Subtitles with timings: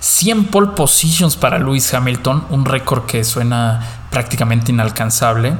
[0.00, 5.56] 100 pole positions para Lewis Hamilton, un récord que suena prácticamente inalcanzable.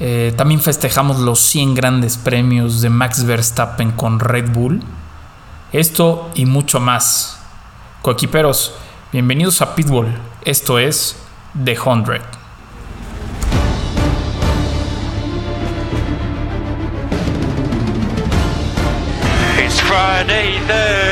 [0.00, 4.82] Eh, también festejamos los 100 grandes premios de Max Verstappen con Red Bull.
[5.72, 7.38] Esto y mucho más.
[8.02, 8.74] Coequiperos,
[9.12, 10.08] bienvenidos a Pitbull.
[10.44, 11.16] Esto es
[11.64, 12.22] The 100.
[19.58, 21.05] It's Friday.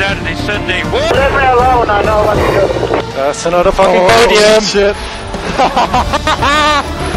[0.00, 0.82] It's Saturday, Sunday.
[0.92, 1.12] What?
[1.16, 2.66] Leave me alone, I know what to do.
[3.14, 4.62] That's another fucking Oh, podium.
[4.62, 4.94] shit.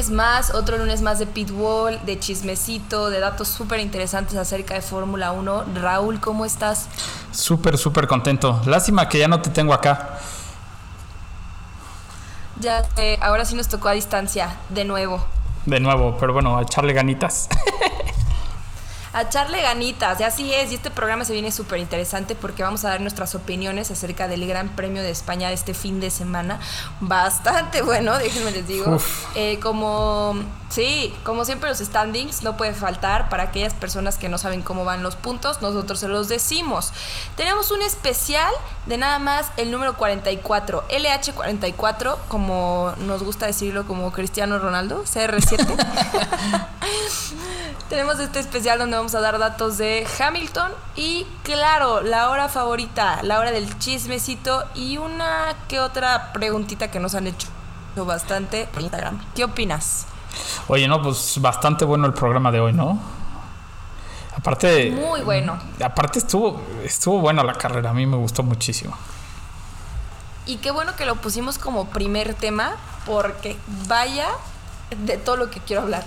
[0.00, 4.80] lunes más, otro lunes más de Pitbull, de chismecito, de datos súper interesantes acerca de
[4.80, 5.64] Fórmula 1.
[5.74, 6.88] Raúl, ¿cómo estás?
[7.32, 8.62] Súper, súper contento.
[8.64, 10.18] Lástima que ya no te tengo acá.
[12.60, 15.22] Ya, eh, ahora sí nos tocó a distancia, de nuevo.
[15.66, 17.50] De nuevo, pero bueno, a echarle ganitas.
[19.12, 22.84] A echarle ganitas, y así es, y este programa se viene súper interesante porque vamos
[22.84, 26.60] a dar nuestras opiniones acerca del Gran Premio de España de este fin de semana.
[27.00, 28.98] Bastante bueno, déjenme les digo.
[29.34, 30.34] Eh, como,
[30.70, 34.86] sí, como siempre los standings no puede faltar para aquellas personas que no saben cómo
[34.86, 36.92] van los puntos, nosotros se los decimos.
[37.36, 38.52] Tenemos un especial
[38.86, 45.66] de nada más el número 44, LH44, como nos gusta decirlo como Cristiano Ronaldo, CR7.
[47.88, 53.20] Tenemos este especial donde vamos a dar datos de Hamilton y claro, la hora favorita,
[53.22, 57.48] la hora del chismecito y una que otra preguntita que nos han hecho
[57.96, 59.20] bastante por Instagram.
[59.34, 60.06] ¿Qué opinas?
[60.68, 62.98] Oye, no, pues bastante bueno el programa de hoy, ¿no?
[64.36, 64.90] Aparte.
[64.90, 65.58] Muy bueno.
[65.84, 68.96] Aparte estuvo, estuvo buena la carrera, a mí me gustó muchísimo.
[70.46, 72.76] Y qué bueno que lo pusimos como primer tema
[73.06, 74.28] porque vaya
[74.96, 76.04] de todo lo que quiero hablar.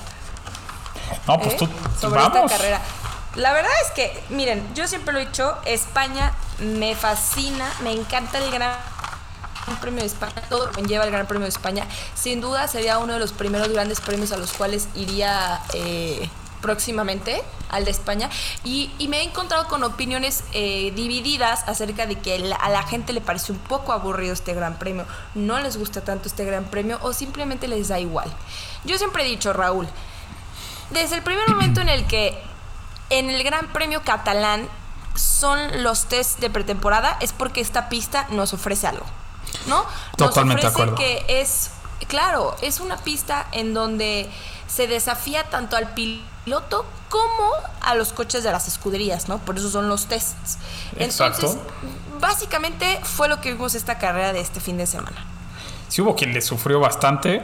[1.28, 1.57] No, pues ¿eh?
[1.59, 1.69] tú,
[2.00, 2.38] sobre vamos.
[2.38, 2.81] esta carrera.
[3.35, 8.38] La verdad es que, miren, yo siempre lo he dicho, España me fascina, me encanta
[8.38, 8.75] el Gran
[9.81, 11.88] Premio de España, todo lo que lleva el Gran Premio de España.
[12.16, 16.29] Sin duda sería uno de los primeros grandes premios a los cuales iría eh,
[16.62, 18.29] próximamente al de España.
[18.63, 23.22] Y, me he encontrado con opiniones eh, divididas acerca de que a la gente le
[23.22, 27.13] parece un poco aburrido este Gran Premio, no les gusta tanto este Gran Premio o
[27.13, 28.34] simplemente les da igual.
[28.85, 29.88] Yo siempre he dicho, Raúl,
[30.90, 32.41] desde el primer momento en el que
[33.09, 34.68] en el Gran Premio catalán
[35.16, 39.06] son los test de pretemporada es porque esta pista nos ofrece algo,
[39.68, 39.86] ¿no?
[40.18, 40.96] Totalmente de nos ofrece acuerdo.
[40.96, 41.72] que es,
[42.08, 44.30] claro, es una pista en donde
[44.68, 49.38] se desafía tanto al piloto como a los coches de las escuderías, ¿no?
[49.40, 50.58] Por eso son los tests.
[50.97, 51.46] Exacto.
[51.46, 51.62] Entonces,
[52.19, 55.25] básicamente fue lo que vimos esta carrera de este fin de semana.
[55.90, 57.44] Sí hubo quien le sufrió bastante.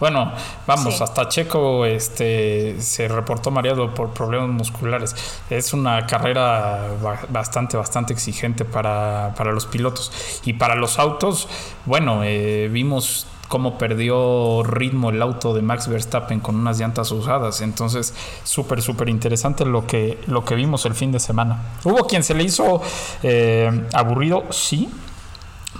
[0.00, 0.32] Bueno,
[0.66, 1.02] vamos, Sí.
[1.02, 5.14] hasta Checo este, se reportó mareado por problemas musculares.
[5.50, 10.12] Es una carrera ba- bastante, bastante exigente para, para los pilotos.
[10.44, 11.48] Y para los autos,
[11.84, 17.60] bueno, eh, vimos cómo perdió ritmo el auto de Max Verstappen con unas llantas usadas.
[17.62, 21.60] Entonces, súper, súper interesante lo que, lo que vimos el fin de semana.
[21.82, 22.82] Hubo quien se le hizo
[23.22, 24.88] eh, aburrido, sí,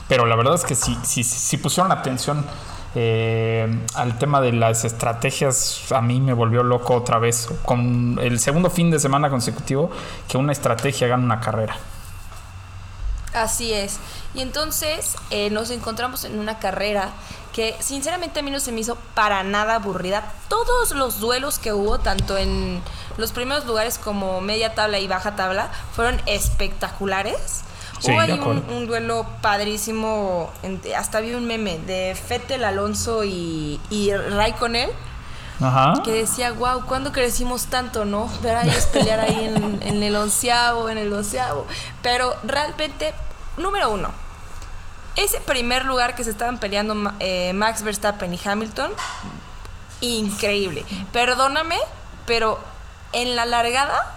[0.08, 2.44] pero la verdad es que si, si, si pusieron atención
[2.94, 7.48] eh, al tema de las estrategias, a mí me volvió loco otra vez.
[7.64, 9.90] Con el segundo fin de semana consecutivo
[10.26, 11.76] que una estrategia gana una carrera.
[13.34, 13.98] Así es.
[14.34, 17.10] Y entonces eh, nos encontramos en una carrera
[17.52, 20.32] que sinceramente a mí no se me hizo para nada aburrida.
[20.48, 22.80] Todos los duelos que hubo, tanto en
[23.16, 27.62] los primeros lugares como media tabla y baja tabla, fueron espectaculares.
[28.00, 30.50] Sí, hubo ahí un, duelo padrísimo,
[30.96, 34.90] hasta vi un meme de Fettel, Alonso y, y Raikkonen
[35.60, 36.02] Ajá.
[36.04, 38.30] que decía, wow, ¿cuándo crecimos tanto, no?
[38.42, 41.66] Ver a ellos pelear ahí en, en el onceavo, en el doceavo.
[42.02, 43.12] Pero realmente,
[43.56, 44.10] número uno,
[45.18, 48.92] ese primer lugar que se estaban peleando eh, Max Verstappen y Hamilton,
[50.00, 50.84] increíble.
[51.12, 51.76] Perdóname,
[52.24, 52.60] pero
[53.12, 54.14] en la largada,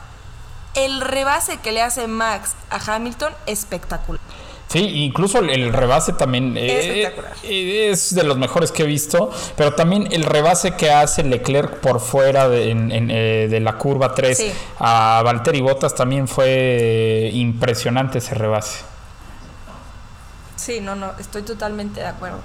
[0.75, 4.21] el rebase que le hace Max a Hamilton, espectacular.
[4.68, 7.33] Sí, incluso el, rebase también eh, Espectacular.
[7.44, 11.79] eh, es de los mejores que he visto, pero también el rebase que hace Leclerc
[11.81, 14.50] por fuera de, en- en, eh, de la curva 3 Sí.
[14.79, 18.79] a Valtteri Bottas también fue impresionante ese rebase.
[20.56, 22.39] Sí, no, no, estoy totalmente de acuerdo.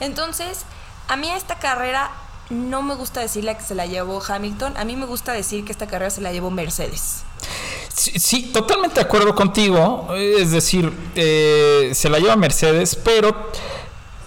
[0.00, 0.64] Entonces,
[1.08, 2.10] a mí esta carrera
[2.50, 5.72] no me gusta decirle que se la llevó Hamilton, a mí me gusta decir que
[5.72, 7.22] esta carrera se la llevó Mercedes.
[7.94, 10.08] Sí, totalmente de acuerdo contigo.
[10.16, 13.50] Es decir, eh, se la lleva Mercedes, pero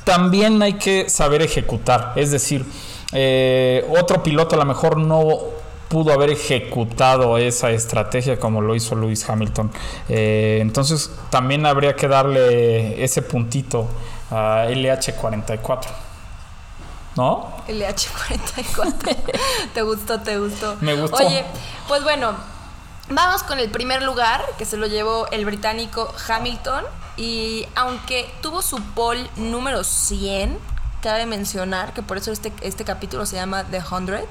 [0.04, 2.14] también hay que saber ejecutar.
[2.16, 2.66] Es decir,
[3.14, 5.40] eh, otro piloto a lo mejor no
[5.88, 9.72] pudo haber ejecutado esa estrategia como lo hizo Lewis Hamilton.
[10.10, 13.88] Eh, entonces también habría que darle ese puntito
[14.32, 16.03] a LH44.
[17.16, 17.56] ¿No?
[17.68, 19.16] LH44.
[19.74, 20.20] ¿Te gustó?
[20.22, 20.78] ¿Te gustó?
[20.82, 21.18] Me gustó.
[21.18, 21.46] Oye,
[21.88, 22.34] pues bueno,
[23.10, 26.86] vamos con el primer lugar que se lo llevó el británico Hamilton.
[27.16, 30.58] Y aunque tuvo su pole número 100,
[31.02, 34.26] cabe mencionar que por eso este, este capítulo se llama The 100.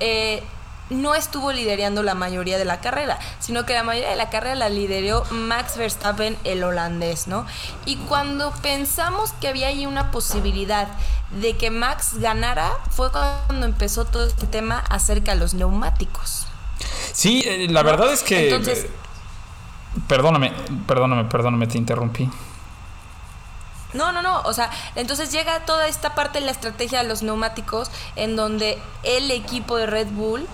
[0.00, 0.42] eh,
[0.90, 4.54] no estuvo liderando la mayoría de la carrera, sino que la mayoría de la carrera
[4.54, 7.46] la lideró Max Verstappen, el holandés, ¿no?
[7.84, 10.88] Y cuando pensamos que había ahí una posibilidad
[11.30, 16.46] de que Max ganara, fue cuando empezó todo este tema acerca de los neumáticos.
[17.12, 18.50] Sí, eh, la verdad es que...
[18.50, 18.90] Entonces- eh,
[20.06, 20.52] perdóname,
[20.86, 22.30] perdóname, perdóname, te interrumpí.
[23.92, 24.42] No, no, no.
[24.42, 28.78] O sea, entonces llega toda esta parte de la estrategia de los neumáticos en donde
[29.02, 30.46] el equipo de Red Bull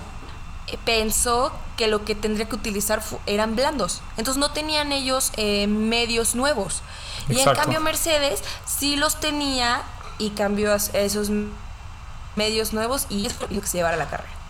[0.85, 4.01] pensó que lo que tendría que utilizar eran blandos.
[4.17, 6.83] Entonces no tenían ellos eh, medios nuevos.
[7.29, 9.83] Y en cambio Mercedes sí los tenía
[10.19, 11.31] y cambió a esos
[12.37, 14.42] medios nuevos y eso lo que se llevara a la carrera.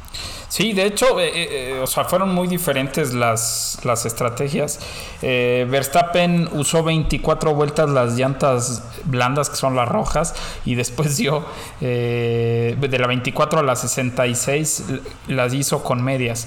[0.48, 4.80] Sí, de hecho, eh, eh, o sea, fueron muy diferentes las, las estrategias.
[5.22, 10.34] Eh, Verstappen usó 24 vueltas las llantas blandas, que son las rojas,
[10.66, 11.42] y después dio
[11.80, 16.46] eh, de la 24 a la 66, l- las hizo con medias.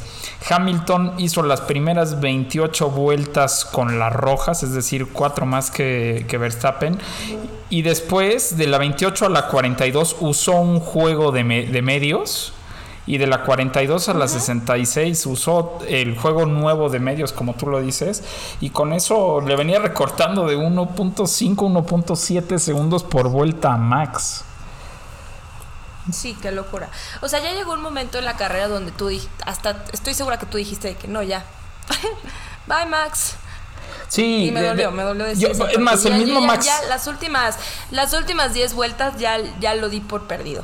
[0.50, 7.00] Hamilton hizo las primeras 28 vueltas con las rojas, es decir, cuatro más que, Verstappen.
[7.72, 12.54] Y después, de la 28 a la 42, usó un juego de, de medios.
[13.08, 17.68] Y de la 42 a la 66 usó el juego nuevo de medios, como tú
[17.68, 18.24] lo dices,
[18.62, 24.44] y con eso le venía recortando de 1.5, 1.7 segundos por vuelta a Max.
[26.12, 26.90] Sí, qué locura.
[27.22, 30.38] O sea, ya llegó un momento en la carrera donde tú dijiste, hasta estoy segura
[30.38, 31.44] que tú dijiste que no, ya.
[32.68, 33.36] Bye, Max.
[34.08, 36.42] Sí, Y me dolió, de- me dolió decir yo- eso, Es más, el ya- mismo
[36.42, 36.66] ya- Max.
[36.66, 37.58] ya las últimas,
[37.90, 40.64] las últimas 10 vueltas ya, ya lo di por perdido.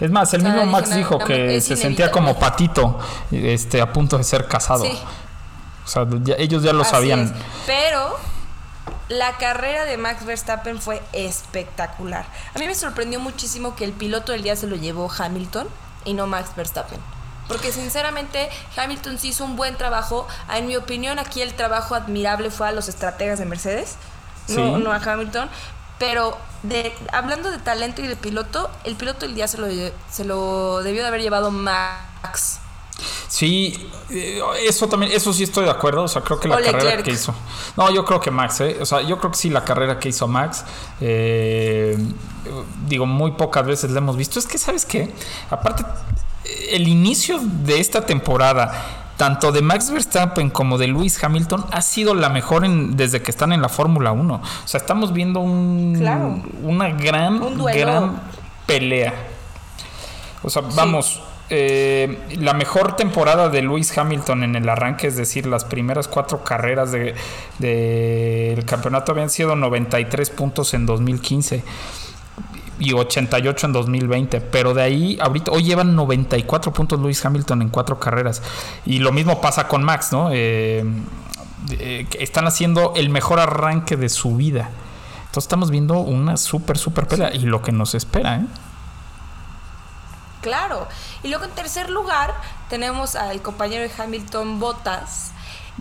[0.00, 2.98] Es más, el O sea, mismo Max dijo no, que se sentía como patito,
[3.32, 4.84] este, a punto de ser casado.
[4.84, 4.98] Sí.
[5.84, 7.20] O sea, ya- ellos ya lo Así sabían.
[7.24, 7.32] es.
[7.66, 8.16] Pero
[9.08, 12.26] la carrera de Max Verstappen fue espectacular.
[12.54, 15.66] A mí me sorprendió muchísimo que el piloto del día se lo llevó Hamilton
[16.04, 17.00] y no Max Verstappen.
[17.48, 20.28] Porque sinceramente Hamilton sí hizo un buen trabajo.
[20.54, 23.96] En mi opinión aquí el trabajo admirable fue a los estrategas de Mercedes,
[24.48, 25.48] no, no a Hamilton.
[25.98, 29.66] Pero de, hablando de talento y de piloto, el piloto del día se lo,
[30.10, 32.60] se lo debió de haber llevado Max.
[33.28, 36.02] Sí, eh, eso también, eso sí estoy de acuerdo.
[36.02, 37.34] O sea, creo que la carrera que hizo.
[37.76, 38.78] No, yo creo que Max, ¿eh?
[38.80, 40.64] O sea, yo creo que sí, la carrera que hizo Max.
[41.00, 41.96] eh,
[42.86, 44.38] digo, muy pocas veces la hemos visto.
[44.38, 45.12] Es que, ¿sabes qué?
[45.50, 45.84] Aparte,
[46.70, 49.04] el inicio de esta temporada.
[49.18, 53.30] Tanto de Max Verstappen como de Lewis Hamilton ha sido la mejor en- desde que
[53.30, 54.34] están en la Fórmula 1.
[54.36, 56.40] O sea, estamos viendo un, Claro.
[56.62, 58.22] una gran, Un gran
[58.64, 59.12] pelea.
[60.42, 61.20] O sea, vamos,
[61.50, 66.44] eh, la mejor temporada de Lewis Hamilton en el arranque, es decir, las primeras cuatro
[66.44, 67.14] carreras del
[67.58, 71.64] de, del campeonato habían sido 93 puntos en 2015
[72.78, 77.68] y 88 en 2020, pero de ahí ahorita hoy llevan 94 puntos Lewis Hamilton en
[77.68, 78.42] cuatro carreras
[78.84, 80.30] y lo mismo pasa con Max, ¿no?
[80.32, 80.84] Eh,
[81.70, 84.70] eh, están haciendo el mejor arranque de su vida.
[85.18, 88.46] Entonces estamos viendo una súper, súper pelea y lo que nos espera, ¿eh?
[90.40, 90.86] Claro.
[91.22, 92.34] Y luego en tercer lugar
[92.70, 95.32] tenemos al compañero de Hamilton Bottas.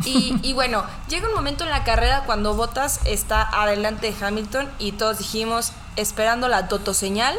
[0.06, 4.70] Y, y bueno, llega un momento en la carrera cuando Bottas está adelante de Hamilton
[4.80, 7.38] y todos dijimos esperando la señal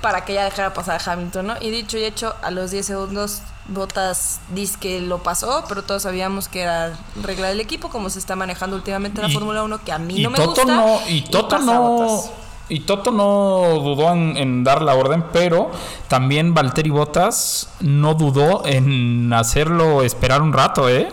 [0.00, 1.54] para que ya dejara pasar a Hamilton, ¿no?
[1.60, 6.02] Y dicho y hecho, a los 10 segundos Bottas dice que lo pasó, pero todos
[6.02, 9.92] sabíamos que era regla del equipo, como se está manejando últimamente la Fórmula 1, que
[9.92, 10.76] a mí y no me Toto gusta.
[10.76, 12.22] no y Toto no
[12.68, 15.70] y Toto no dudó en, en dar la orden pero
[16.08, 21.08] también Valtteri Bottas no dudó en hacerlo esperar un rato eh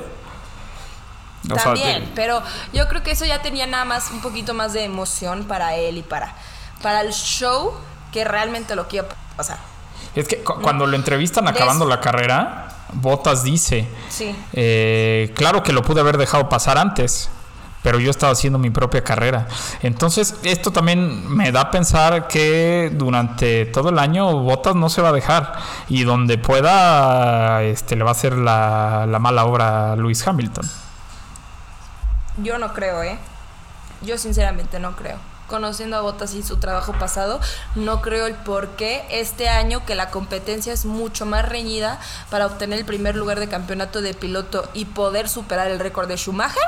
[1.49, 2.41] O sea, También, pero
[2.73, 5.97] yo creo que eso ya tenía nada más un poquito más de emoción para él
[5.97, 6.35] y para,
[6.83, 7.73] para el show
[8.11, 9.57] que realmente lo que iba a pasar.
[10.15, 14.35] es que cu- cuando lo entrevistan Des- acabando la carrera Bottas dice Sí.
[14.53, 17.29] eh, claro que lo pude haber dejado pasar antes
[17.83, 19.47] pero yo estaba haciendo mi propia carrera.
[19.81, 25.01] Entonces, esto también me da a pensar que durante todo el año Bottas no se
[25.01, 25.53] va a dejar
[25.89, 30.69] y donde pueda este, le va a hacer la, la mala obra a Luis Hamilton.
[32.43, 33.17] Yo no creo, ¿eh?
[34.01, 35.17] Yo sinceramente no creo.
[35.47, 37.41] Conociendo a Bottas y su trabajo pasado,
[37.75, 42.45] no creo el por qué este año que la competencia es mucho más reñida para
[42.45, 46.63] obtener el primer lugar de campeonato de piloto y poder superar el récord de Schumacher,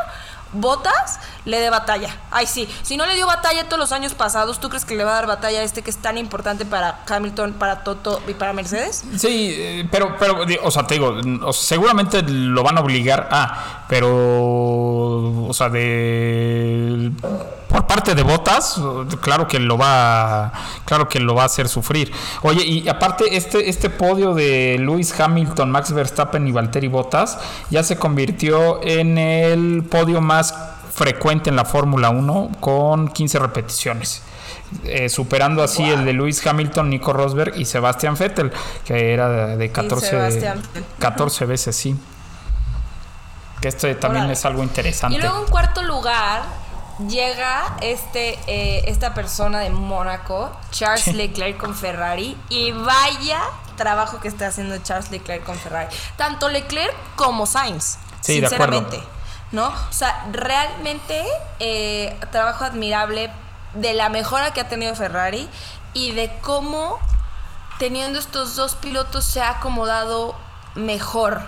[0.54, 2.10] Bottas le dé batalla.
[2.32, 2.68] Ay, sí.
[2.84, 5.16] Si no le dio batalla todos los años pasados, ¿tú crees que le va a
[5.16, 9.04] dar batalla a este que es tan importante para Hamilton, para Toto y para Mercedes?
[9.18, 11.16] Sí, eh, pero, pero, o sea, te digo,
[11.54, 17.12] seguramente lo van a obligar a, pero, o sea, de
[17.74, 18.80] por parte de Botas,
[19.20, 20.54] claro que lo va,
[20.86, 22.14] claro que lo va a hacer sufrir.
[22.44, 27.40] Oye, y aparte este este podio de Lewis Hamilton, Max Verstappen y Valtteri Bottas
[27.72, 30.54] ya se convirtió en el podio más
[30.94, 34.22] frecuente en la Fórmula 1 con 15 repeticiones.
[34.86, 38.52] eh, superando así el de Lewis Hamilton, Nico Rosberg y Sebastian Vettel,
[38.86, 40.86] que era de, de 14, Sebastian Vettel.
[41.00, 41.96] 14 veces, sí.
[43.62, 45.18] Que esto también es algo interesante.
[45.18, 46.44] Y luego en cuarto lugar
[47.08, 51.08] llega este eh, esta persona de Mónaco, Charles.
[51.16, 53.42] Leclerc con Ferrari y vaya
[53.78, 59.04] trabajo que está haciendo Charles Leclerc con Ferrari, tanto Leclerc como Sainz, Sí, de sinceramente,
[59.52, 59.68] ¿no?
[59.68, 61.26] O sea, realmente
[61.60, 63.32] eh, trabajo admirable
[63.74, 65.50] de la mejora que ha tenido Ferrari
[65.94, 67.00] y de cómo
[67.80, 70.36] teniendo estos dos pilotos se ha acomodado
[70.76, 71.42] mejor.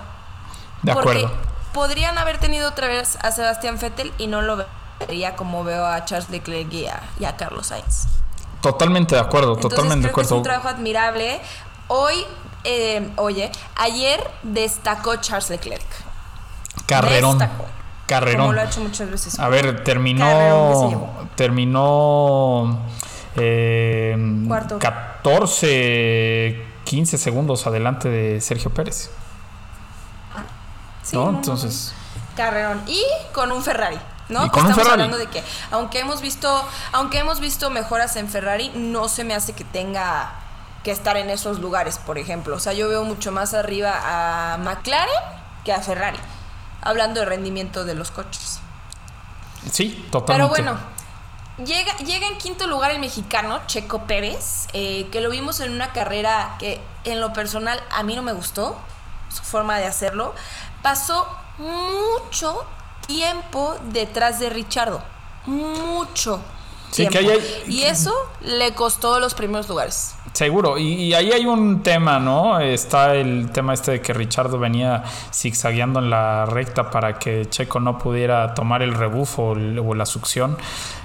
[0.81, 1.37] de Porque acuerdo.
[1.73, 4.65] podrían haber tenido otra vez a Sebastián Vettel y no lo
[4.99, 8.05] vería como veo a Charles Leclerc y a, y a Carlos Sainz.
[8.61, 10.37] Totalmente de acuerdo, Entonces totalmente de creo que es acuerdo.
[10.37, 11.39] un trabajo admirable.
[11.87, 12.25] Hoy,
[12.63, 15.85] eh, oye, ayer destacó Charles Leclerc.
[16.87, 17.37] Carrerón.
[17.37, 17.65] Destacó.
[18.07, 18.41] Carrerón.
[18.41, 19.39] Como lo ha hecho muchas veces.
[19.39, 21.27] A ver, terminó.
[21.35, 22.79] Terminó.
[23.35, 24.15] eh,
[24.47, 24.79] Cuarto.
[24.79, 29.09] 14, 15 segundos adelante de Sergio Pérez.
[31.03, 31.29] Sí, ¿no?
[31.29, 31.93] Entonces.
[32.35, 32.81] Carrerón.
[32.87, 33.01] Y
[33.33, 33.97] con un Ferrari.
[34.29, 34.41] ¿No?
[34.41, 39.07] Un Estamos hablando de que aunque hemos visto, aunque hemos visto mejoras en Ferrari, no
[39.07, 40.33] se me hace que tenga
[40.83, 42.55] que estar en esos lugares, por ejemplo.
[42.55, 45.09] O sea, yo veo mucho más arriba a McLaren
[45.63, 46.19] que a Ferrari.
[46.81, 48.59] Hablando de rendimiento de los coches.
[49.71, 50.61] Sí, Pero totalmente.
[50.61, 50.77] bueno,
[51.65, 55.91] llega, llega en quinto lugar el mexicano Checo Pérez, eh, que lo vimos en una
[55.91, 58.77] carrera que en lo personal a mí no me gustó,
[59.29, 60.35] su forma de hacerlo.
[60.83, 61.27] Pasó
[61.57, 62.63] mucho
[63.07, 65.01] tiempo detrás de Richardo.
[65.45, 66.41] Mucho.
[66.91, 67.31] Sí, que tiempo.
[67.31, 70.15] ahí hay- Y eso le costó los primeros lugares.
[70.33, 72.59] Seguro, y, y ahí hay un tema, ¿no?
[72.59, 77.79] Está el tema este de que Richardo venía zigzagueando en la recta para que Checo
[77.79, 80.57] no pudiera tomar el rebufo o, el- o la succión.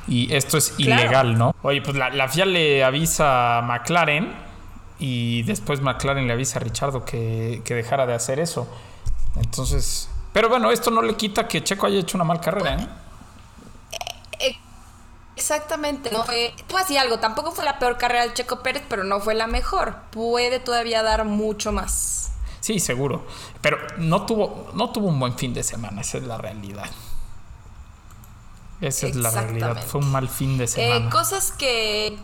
[0.09, 1.03] Y esto es Claro.
[1.03, 1.55] ilegal, ¿no?
[1.63, 4.33] Oye, pues la, la FIA le avisa a McLaren
[4.99, 8.67] y después McLaren le avisa a Richardo que, que dejara de hacer eso.
[9.37, 12.89] Entonces, pero bueno, esto no le quita que Checo haya hecho una mal carrera, ¿eh?
[15.37, 16.11] Exactamente.
[16.11, 18.83] No fue, te voy a decir algo, tampoco fue la peor carrera del Checo Pérez,
[18.89, 19.97] pero no fue la mejor.
[20.11, 22.33] Puede todavía dar mucho más.
[22.61, 23.27] Sí, seguro.
[23.63, 26.91] Pero no tuvo, no tuvo un buen fin de semana, esa es la realidad.
[28.83, 29.83] Esa es la realidad.
[29.87, 31.09] Fue un mal fin de Eh, semana.
[31.11, 32.19] cosas que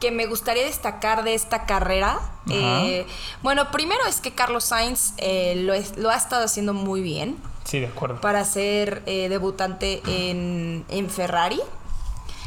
[0.00, 2.18] que me gustaría destacar de esta carrera.
[2.50, 3.06] eh,
[3.42, 7.36] bueno, primero es que Carlos Sainz eh, lo, es- lo ha estado haciendo muy bien
[7.64, 8.20] sí, de acuerdo.
[8.20, 11.60] para ser eh, debutante en, en Ferrari.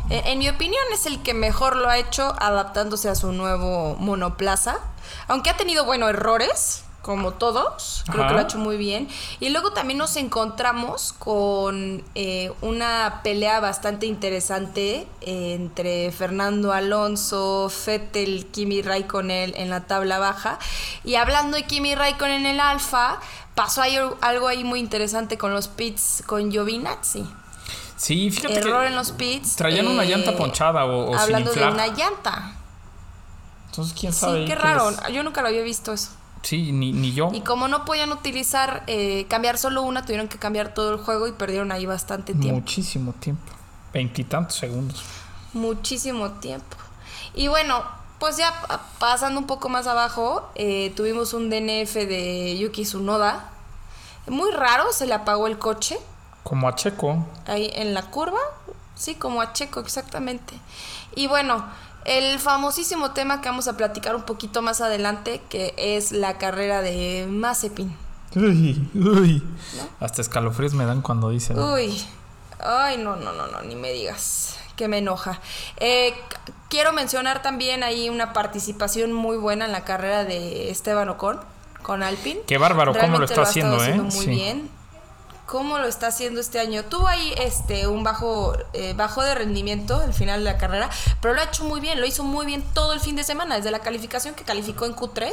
[0.09, 3.95] Eh, en mi opinión es el que mejor lo ha hecho adaptándose a su nuevo
[3.99, 4.79] monoplaza.
[5.27, 8.27] Aunque ha tenido, bueno, errores, como todos, creo Ajá.
[8.29, 9.09] que lo ha hecho muy bien.
[9.41, 17.69] Y luego también nos encontramos con eh, una pelea bastante interesante eh, entre Fernando Alonso,
[17.69, 20.57] Fettel, Kimi Raikkonen en la tabla baja.
[21.03, 23.19] Y hablando de Kimi Raikkonen en el Alfa,
[23.53, 27.25] pasó ahí algo ahí muy interesante con los pits con Giovinazzi.
[27.97, 29.57] Sí, fíjate Error que en los pits.
[29.57, 32.53] traían una eh, llanta ponchada o, o sin Hablando de una llanta.
[33.65, 34.39] Entonces, quién sabe.
[34.39, 34.89] Sí, qué qué raro.
[35.11, 36.09] Yo nunca lo había visto eso.
[36.43, 37.29] Sí, ni, ni yo.
[37.33, 41.27] Y como no podían utilizar, eh, cambiar solo una, tuvieron que cambiar todo el juego
[41.27, 42.59] y perdieron ahí bastante tiempo.
[42.59, 43.51] Muchísimo tiempo.
[43.93, 45.01] Veintitantos segundos.
[45.53, 46.75] Muchísimo tiempo.
[47.33, 47.83] Y bueno,
[48.19, 53.49] pues ya pa- pasando un poco más abajo, eh, tuvimos un DNF de Yuki Tsunoda.
[54.27, 55.97] Muy raro, se le apagó el coche
[56.43, 57.25] Como a Checo.
[57.45, 58.39] ahí en la curva.
[58.95, 60.53] Sí, como a Checo, exactamente.
[61.15, 61.65] Y bueno,
[62.05, 66.81] el famosísimo tema que vamos a platicar un poquito más adelante, que es la carrera
[66.81, 67.95] de Mazepin.
[68.35, 69.43] Uy, uy.
[69.99, 71.59] Hasta escalofríos me dan cuando dicen.
[71.59, 72.03] Uy,
[72.59, 75.39] ay, no, no, no, no, ni me digas, que me enoja.
[75.77, 76.13] Eh,
[76.69, 81.39] quiero mencionar también ahí una participación muy buena en la carrera de Esteban Ocon
[81.83, 82.39] con Alpine.
[82.47, 83.93] Qué bárbaro, cómo lo Realmente está haciendo, ¿eh?
[83.95, 84.27] muy Sí.
[84.29, 84.69] bien.
[85.53, 86.83] Cómo lo está haciendo este año.
[86.85, 90.89] Tuvo ahí este, un bajo, eh, bajo de rendimiento al final de la carrera,
[91.21, 93.57] pero lo ha hecho muy bien, lo hizo muy bien todo el fin de semana,
[93.57, 95.31] desde la calificación que calificó en Q3.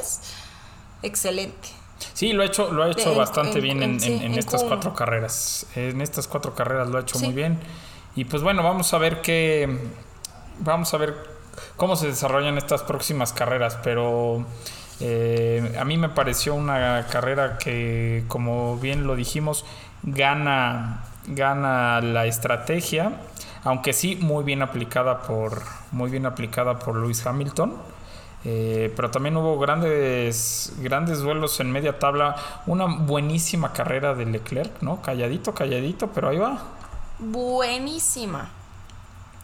[1.03, 1.69] Excelente.
[2.12, 4.35] Sí, lo ha hecho, lo ha hecho En- bastante en- bien en, en- sí, en-
[4.39, 4.69] estas Q1.
[4.69, 5.67] cuatro carreras.
[5.75, 7.25] En estas cuatro carreras lo ha hecho Sí.
[7.25, 7.59] muy bien.
[8.15, 9.79] Y pues bueno, vamos a ver qué.
[10.59, 11.15] Vamos a ver
[11.79, 13.79] cómo se desarrollan estas próximas carreras.
[13.83, 14.45] Pero
[15.00, 19.65] eh, a mí me pareció una carrera que, como bien lo dijimos,
[20.02, 23.12] gana, gana la estrategia.
[23.64, 25.62] Aunque sí, muy bien aplicada por.
[25.92, 27.76] Muy bien aplicada por Lewis Hamilton.
[28.45, 32.37] Eh, pero también hubo grandes, grandes duelos en media tabla.
[32.66, 35.02] Una buenísima carrera de Leclerc, ¿no?
[35.02, 36.62] Calladito, calladito, pero ahí va.
[37.19, 38.49] Buenísima.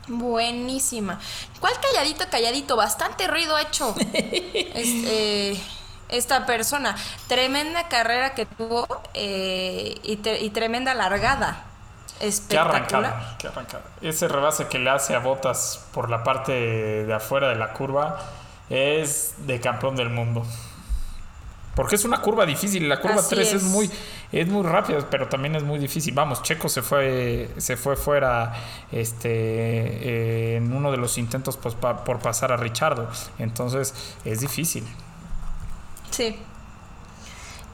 [0.08, 1.20] Buenísima.
[1.60, 2.76] ¿Cuál calladito, calladito?
[2.76, 5.60] Bastante ruido hecho este,
[6.08, 6.96] esta persona.
[7.28, 11.64] Tremenda carrera que tuvo eh, y, tre- y tremenda largada.
[12.18, 12.74] Qué Espectacular.
[13.04, 13.84] arrancada, qué arrancada.
[14.00, 16.52] Ese rebase que le hace a Botas por la parte
[17.04, 18.18] de afuera de la curva
[18.70, 20.44] es de campeón del mundo.
[21.74, 23.54] Porque es una curva difícil, la curva Así 3 es.
[23.56, 23.62] es.
[23.64, 23.90] muy
[24.32, 26.14] es muy rápida, pero también es muy difícil.
[26.14, 28.54] Vamos, Checo se fue se fue fuera
[28.92, 33.06] este eh, en uno de los intentos pues, pa- por pasar a Richardo,
[33.38, 33.92] entonces
[34.24, 34.88] es difícil.
[36.10, 36.38] Sí.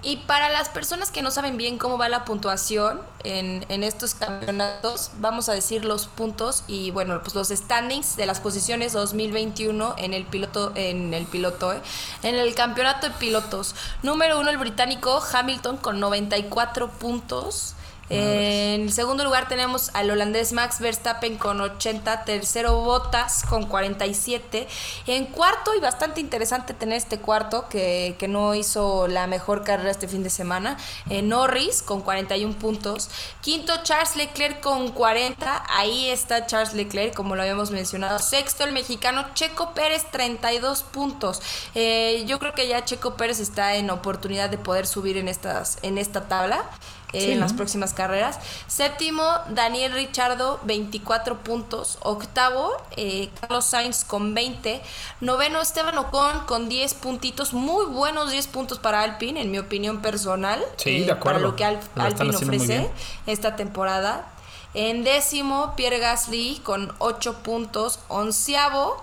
[0.04, 4.14] Y para las personas que no saben bien cómo va la puntuación en, en estos
[4.14, 9.94] campeonatos, vamos a decir los puntos y bueno, pues los standings de las posiciones 2021
[9.98, 11.80] en el piloto, en el piloto, ¿eh?
[12.24, 13.76] en el campeonato de pilotos.
[14.02, 17.74] Número uno el británico Hamilton con 94 puntos.
[18.08, 24.68] En segundo lugar tenemos al holandés Max Verstappen con 80, tercero Bottas con 47.
[25.06, 29.90] En cuarto, y bastante interesante tener este cuarto que, que no hizo la mejor carrera
[29.90, 30.76] este fin de semana,
[31.08, 33.08] eh, Norris con 41 puntos.
[33.40, 35.64] Quinto, Charles Leclerc con 40.
[35.68, 38.18] Ahí está Charles Leclerc, como lo habíamos mencionado.
[38.18, 41.40] Sexto, el mexicano Checo Pérez, 32 puntos.
[41.74, 45.78] Eh, yo creo que ya Checo Pérez está en oportunidad de poder subir en, estas,
[45.82, 46.64] en esta tabla
[47.12, 47.30] eh, Sí.
[47.32, 48.38] en las próximas carreras.
[48.66, 51.98] Séptimo, Daniel Richardo, 24 puntos.
[52.02, 54.80] Octavo, eh, Carlos Sainz con 20.
[55.20, 57.52] Noveno, Esteban Ocon con 10 puntitos.
[57.52, 60.60] Muy buenos 10 puntos para Alpine, en mi opinión personal.
[60.60, 61.38] eh, Sí, de acuerdo.
[61.40, 62.90] Para lo que Lo Alpine ofrece
[63.26, 64.26] esta temporada.
[64.74, 67.98] En décimo, Pierre Gasly con 8 puntos.
[68.08, 68.96] Onceavo,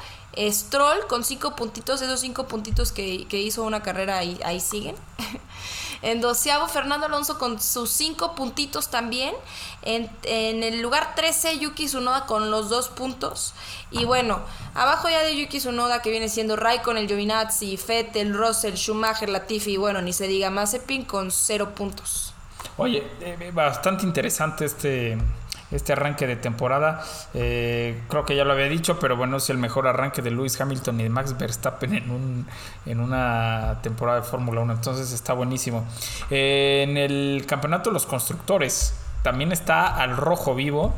[0.50, 2.02] Stroll con 5 puntitos.
[2.02, 4.95] Esos 5 puntitos que, que hizo una carrera ahí, ahí siguen.
[6.01, 9.33] En doceavo, Fernando Alonso con sus 5 puntitos también.
[9.81, 13.53] En, en el lugar 13, Yuki Tsunoda con los 2 puntos.
[13.91, 14.39] Y bueno,
[14.75, 19.77] abajo ya de Yuki Tsunoda, que viene siendo Raikkonen, Giovinazzi, Fettel, Russell, Schumacher, Latifi y
[19.77, 22.33] bueno, ni se diga Mazepin con 0 puntos.
[22.77, 25.17] Oye, eh, bastante interesante este,
[25.71, 27.03] este arranque de temporada.
[27.34, 30.60] Eh, creo que ya lo había dicho, pero bueno, es el mejor arranque de Lewis
[30.60, 32.47] Hamilton y de Max Verstappen en, un,
[32.86, 34.73] en una temporada de Fórmula 1.
[34.73, 35.86] Entonces está buenísimo.
[36.29, 40.93] Eh, en el campeonato de los constructores también está al rojo vivo.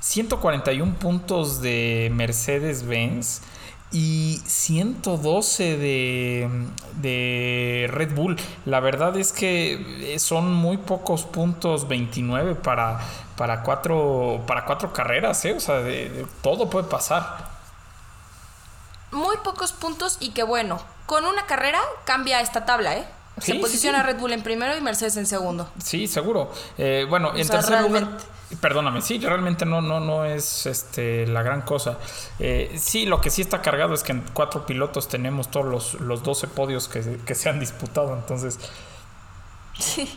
[0.00, 3.40] 141 puntos de Mercedes-Benz
[3.90, 6.50] y 112 de,
[7.00, 8.36] de Red Bull.
[8.66, 12.98] La verdad es que son muy pocos puntos, 29 para,
[13.36, 15.54] para, cuatro, para cuatro carreras, ¿eh?
[15.54, 17.52] O sea, de- de- todo puede pasar.
[19.12, 23.04] Muy pocos puntos y que bueno, con una carrera cambia esta tabla, ¿eh?
[23.38, 24.06] Se sí, posiciona sí.
[24.06, 25.68] Red Bull en primero y Mercedes en segundo.
[25.82, 26.52] Sí, seguro.
[26.78, 28.08] Eh, bueno, en sea, tercer lugar.
[28.60, 31.98] Perdóname, sí, realmente no, no, no es este, la gran cosa.
[32.38, 35.94] Eh, sí, lo que sí está cargado es que en cuatro pilotos tenemos todos los,
[35.94, 38.58] los 12 podios que, que se han disputado, entonces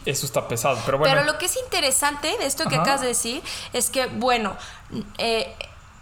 [0.05, 0.79] eso está pesado.
[0.85, 2.83] Pero bueno, Pero lo que es interesante de esto que Ajá.
[2.83, 3.41] acabas de decir
[3.73, 4.55] es que, bueno,
[5.17, 5.55] eh,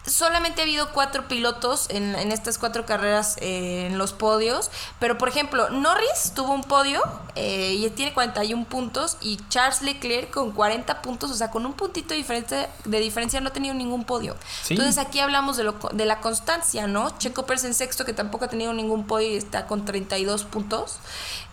[0.06, 4.70] solamente ha habido cuatro pilotos en, en estas cuatro carreras eh, en los podios.
[5.00, 7.02] Pero, por ejemplo, Norris tuvo un podio
[7.36, 9.18] eh, y tiene 41 puntos.
[9.22, 13.42] Y Charles Leclerc con 40 puntos, o sea, con un puntito de diferencia, de diferencia
[13.42, 14.36] no ha tenido ningún podio.
[14.64, 14.74] Sí.
[14.74, 17.18] Entonces, aquí hablamos de, lo, de la constancia, ¿no?
[17.18, 21.00] Checo Pérez en sexto, que tampoco ha tenido ningún podio y está con 32 puntos.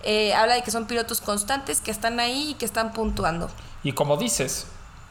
[0.03, 3.51] Eh, habla de que son pilotos constantes, que están ahí y que están puntuando.
[3.83, 4.67] Y como dices,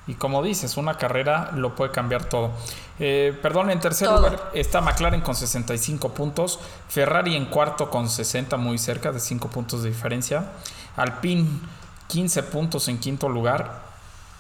[0.08, 2.52] y como dices, una carrera lo puede cambiar todo.
[3.04, 4.18] Eh, perdón, en tercer Todo.
[4.18, 9.48] lugar está McLaren con 65 puntos, Ferrari en cuarto con 60, muy cerca de 5
[9.50, 10.52] puntos de diferencia,
[10.96, 11.48] Alpine
[12.08, 13.90] 15 puntos en quinto lugar,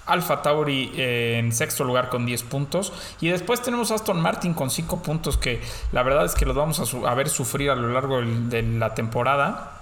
[0.06, 2.91] Alfa Tauri eh, en sexto lugar con 10 puntos.
[3.19, 6.80] Y después tenemos Aston Martin con 5 puntos que la verdad es que los vamos
[6.80, 9.80] a, su- a ver sufrir a lo largo de la temporada.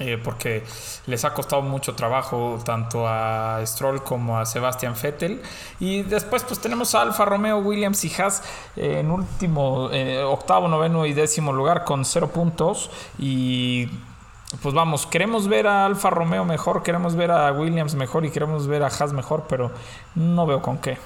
[0.00, 0.64] Eh, porque
[1.06, 5.42] les ha costado mucho trabajo tanto a Stroll como a Sebastian Vettel.
[5.80, 8.42] Y después pues tenemos a Alfa Romeo, Williams y Haas
[8.76, 12.90] en último, eh, octavo, noveno y décimo lugar con cero puntos.
[13.18, 13.88] Y
[14.62, 18.66] pues vamos, queremos ver a Alfa Romeo mejor, queremos ver a Williams mejor y queremos
[18.66, 19.72] ver a Haas mejor, pero
[20.14, 20.98] no veo con qué.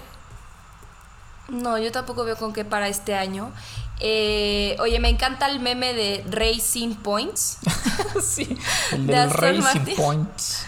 [1.49, 3.51] No, yo tampoco veo con qué para este año.
[4.01, 7.59] Eh, oye, me encanta el meme de Racing Points.
[8.23, 8.57] sí,
[8.93, 9.97] el De del Aston Racing Martin.
[9.97, 10.65] Points.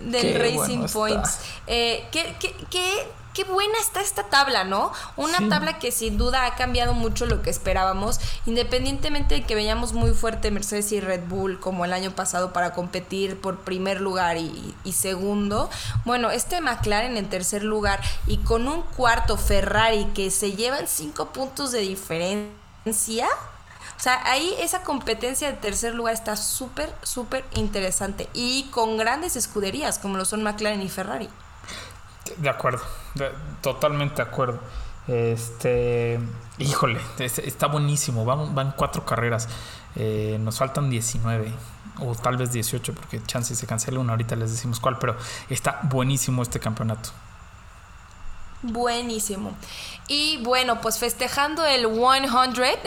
[0.00, 0.92] del Qué Racing bueno.
[0.92, 1.38] Points.
[1.66, 3.06] Eh, ¿qué, qué, qué-
[3.38, 4.90] qué buena está esta tabla, ¿no?
[5.16, 5.48] Una Sí.
[5.48, 10.10] tabla que sin duda ha cambiado mucho lo que esperábamos, independientemente de que veíamos muy
[10.10, 14.74] fuerte Mercedes y Red Bull como el año pasado para competir por primer lugar y,
[14.82, 15.70] y segundo.
[16.04, 21.26] Bueno, este McLaren en tercer lugar y con un cuarto Ferrari que se llevan cinco
[21.26, 23.28] puntos de diferencia.
[23.96, 28.28] O sea, ahí esa competencia de tercer lugar está súper, súper interesante.
[28.34, 31.28] Y con grandes escuderías como lo son McLaren y Ferrari.
[32.36, 32.82] De acuerdo,
[33.14, 34.60] de- totalmente de acuerdo.
[35.06, 36.20] Este,
[36.58, 38.24] híjole, es- está buenísimo.
[38.24, 39.48] Van, van cuatro carreras.
[39.96, 41.52] Eh, nos faltan 19
[42.00, 44.12] o tal vez 18 porque chance se cancela una.
[44.12, 45.16] Ahorita les decimos cuál, pero
[45.48, 47.10] está buenísimo este campeonato.
[48.62, 49.52] Buenísimo.
[50.08, 52.78] Y bueno, pues festejando el 100,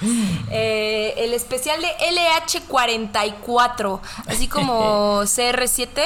[0.50, 6.04] eh, el especial de LH44, así como CR7,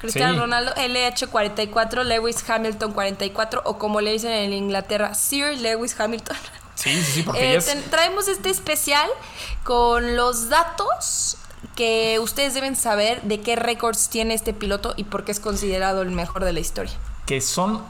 [0.00, 0.40] Cristiano Sí.
[0.40, 6.36] Ronaldo, LH44, Lewis Hamilton 44, o como le dicen en Inglaterra, Sir Lewis Hamilton.
[6.76, 9.08] Sí, sí, sí, porque Eh, es- traemos este especial
[9.64, 11.38] con los datos
[11.74, 16.02] que ustedes deben saber de qué récords tiene este piloto y por qué es considerado
[16.02, 16.92] el mejor de la historia.
[17.24, 17.82] que son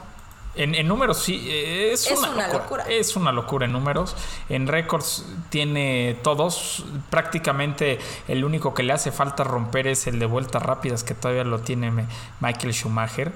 [0.57, 2.59] en, en números sí es, Es una, una locura.
[2.63, 2.83] locura.
[2.89, 4.15] es una locura en números
[4.49, 10.25] en récords tiene todos prácticamente el único que le hace falta romper es el de
[10.25, 11.91] vueltas rápidas que todavía lo tiene
[12.39, 13.31] Michael Schumacher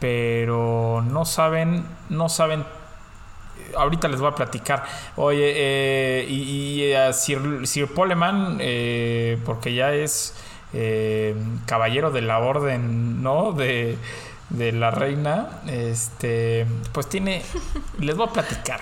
[0.00, 2.64] pero no saben no saben
[3.76, 4.84] ahorita les voy a platicar.
[5.16, 10.34] Oye, eh, y, y a Sir, Sir Poleman, eh, porque ya es
[10.72, 11.34] eh,
[11.66, 13.52] caballero de la orden, ¿no?
[13.52, 13.98] De,
[14.52, 17.42] de la reina, este, pues tiene,
[17.98, 18.80] les voy a platicar.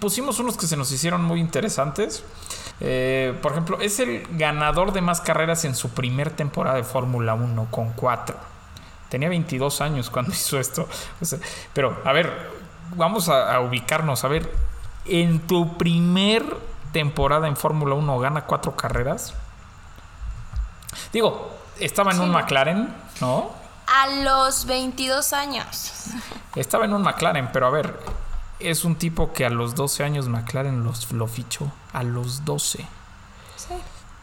[0.00, 2.24] Pusimos unos que se nos hicieron muy interesantes.
[2.80, 7.34] Eh, por ejemplo, es el ganador de más carreras en su primer temporada de Fórmula
[7.34, 8.36] 1 con 4.
[9.08, 10.88] Tenía 22 años cuando hizo esto.
[11.20, 11.38] O sea,
[11.72, 12.32] pero, a ver,
[12.96, 14.24] vamos a, a ubicarnos.
[14.24, 14.52] A ver,
[15.06, 16.44] en tu primer
[16.92, 19.32] temporada en Fórmula 1 gana cuatro carreras.
[21.12, 22.22] Digo, estaba en Sí.
[22.24, 22.88] un McLaren,
[23.20, 23.59] ¿no?
[23.92, 25.92] A los 22 años.
[26.54, 27.98] Estaba en un McLaren, pero a ver,
[28.60, 31.72] es un tipo que a los 12 años McLaren los, lo fichó.
[31.92, 32.86] A los 12.
[33.56, 33.74] Sí.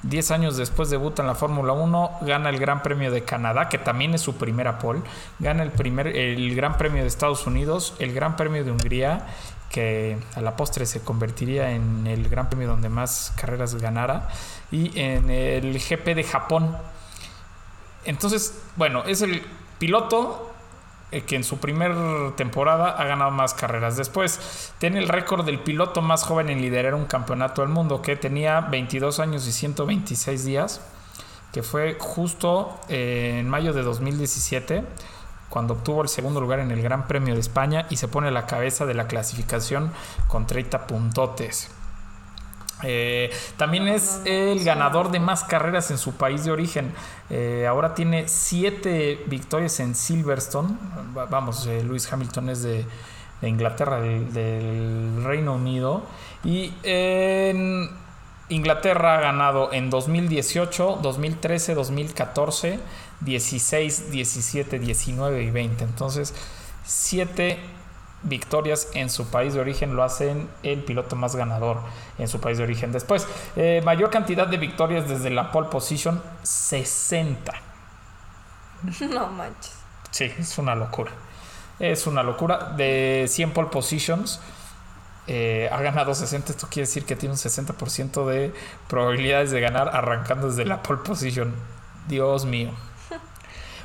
[0.03, 3.77] 10 años después debuta en la Fórmula 1, gana el Gran Premio de Canadá, que
[3.77, 5.01] también es su primera pole,
[5.39, 9.25] gana el, primer, el Gran Premio de Estados Unidos, el Gran Premio de Hungría,
[9.69, 14.30] que a la postre se convertiría en el Gran Premio donde más carreras ganara,
[14.71, 16.77] y en el GP de Japón.
[18.08, 19.43] Entonces, bueno, es el
[19.80, 20.50] piloto
[21.12, 21.93] eh, que en su primer
[22.36, 23.98] temporada ha ganado más carreras.
[23.98, 28.15] Después tiene el récord del piloto más joven en liderar un campeonato del mundo, que
[28.15, 30.82] tenía 22 años y 126 días,
[31.52, 34.84] que fue justo eh, en mayo de 2017,
[35.50, 38.32] cuando obtuvo el segundo lugar en el Gran Premio de España y se pone a
[38.32, 39.91] la cabeza de la clasificación
[40.28, 41.72] con 30 puntotes.
[42.84, 46.94] Eh, también es el ganador de más carreras en su país de origen.
[47.30, 50.76] Eh, ahora tiene siete victorias en Silverstone.
[51.18, 52.86] Va- Vamos, eh, Lewis Hamilton es de,
[53.42, 56.04] de Inglaterra, del, del Reino Unido.
[56.44, 57.90] Y en
[58.50, 62.80] Inglaterra ha ganado en 2018, 2013, 2014,
[63.22, 65.84] 16, 17, 19 y 20.
[65.84, 66.34] Entonces,
[66.86, 67.60] siete
[68.23, 71.80] victorias en su país de origen lo hacen el piloto más ganador
[72.17, 72.91] en su país de origen.
[72.91, 77.53] Después, eh, mayor cantidad de victorias desde la pole position, 60.
[79.10, 79.73] No manches.
[80.12, 81.12] Sí, es una locura.
[81.80, 82.73] Es una locura.
[82.75, 84.39] De 100 pole positions,
[85.27, 86.51] eh, ha ganado 60.
[86.51, 88.53] Esto quiere decir que tiene un 60% de
[88.88, 91.53] probabilidades de ganar arrancando desde la pole position.
[92.08, 92.71] Dios mío.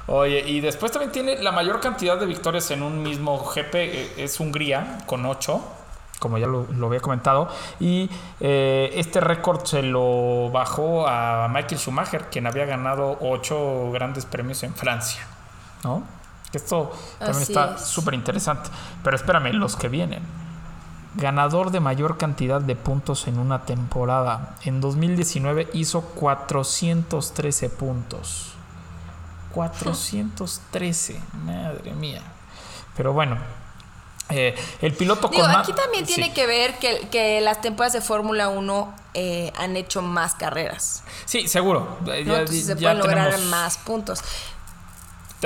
[0.07, 4.13] Oye, y después también tiene la mayor cantidad de victorias en un mismo GP, eh,
[4.17, 5.63] es Hungría, con 8,
[6.19, 7.49] como ya lo, lo había comentado.
[7.81, 8.11] Y
[8.41, 14.63] eh, este récord se lo bajó a Michael Schumacher, quien había ganado 8 grandes premios
[14.63, 15.27] en Francia.
[15.85, 16.05] ¿No?
[16.53, 16.93] Esto
[17.25, 17.83] también Así está es.
[17.87, 18.71] súper interesante.
[19.03, 20.23] Pero espérame, los que vienen.
[21.15, 24.57] ganador de mayor cantidad de puntos en una temporada.
[24.65, 28.52] En 2019 hizo 413 puntos.
[29.53, 32.23] 413, madre mía.
[32.97, 33.39] Pero bueno,
[34.29, 36.15] eh, el piloto Digo, con aquí también sí.
[36.15, 41.03] tiene que ver que, que las temporadas de Fórmula 1 eh, han hecho más carreras.
[41.27, 41.99] Sí, seguro.
[42.01, 42.07] ¿no?
[42.07, 44.21] Ya, Entonces se pueden lograr tenemos- más puntos.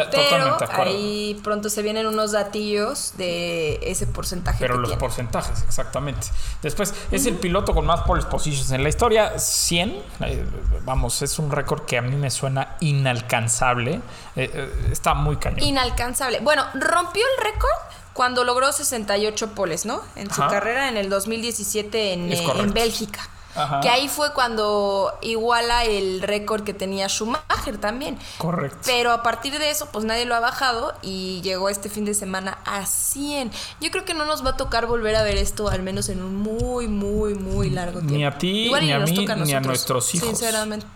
[0.04, 5.00] Pero ahí pronto se vienen unos datillos de ese porcentaje Pero que los tiene.
[5.00, 6.26] porcentajes, exactamente.
[6.62, 10.02] Después, es el piloto con más pole positions en la historia, 100.
[10.20, 10.44] eh,
[10.84, 14.00] vamos, es un récord que a mí me suena inalcanzable.
[14.36, 15.62] Eh, eh, está muy cañón.
[15.62, 16.40] Inalcanzable.
[16.40, 17.70] Bueno, rompió el récord
[18.12, 20.02] cuando logró 68 poles, ¿no?
[20.14, 23.28] En su carrera en el 2017 en, en Bélgica.
[23.56, 23.80] Ajá.
[23.80, 28.18] Que ahí fue cuando iguala el récord que tenía Schumacher también.
[28.38, 28.78] Correcto.
[28.84, 32.14] Pero a partir de eso, pues nadie lo ha bajado y llegó este fin de
[32.14, 33.50] semana a 100.
[33.80, 36.22] Yo creo que no nos va a tocar volver a ver esto, al menos en
[36.22, 38.14] un muy, muy, muy largo tiempo.
[38.14, 40.28] Ni a ti, Igual ni a mí, toca ni a nuestros hijos.
[40.28, 40.86] Sinceramente.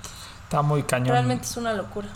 [0.45, 1.11] Está muy cañón.
[1.11, 2.09] Realmente es una locura.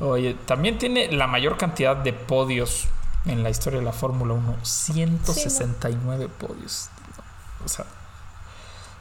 [0.00, 2.86] Oye, también tiene la mayor cantidad de podios
[3.24, 4.56] en la historia de la Fórmula 1.
[4.62, 6.88] 169 podios.
[7.64, 7.84] O sea,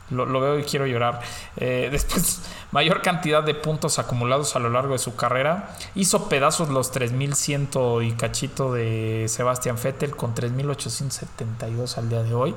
[0.10, 1.22] lo, lo veo y quiero llorar.
[1.58, 2.41] Eh, después,
[2.72, 5.76] mayor cantidad de puntos acumulados a lo largo de su carrera.
[5.96, 7.70] Hizo pedazos los 3100
[8.04, 12.56] y cachito de Sebastian Vettel con 3872 al día de hoy.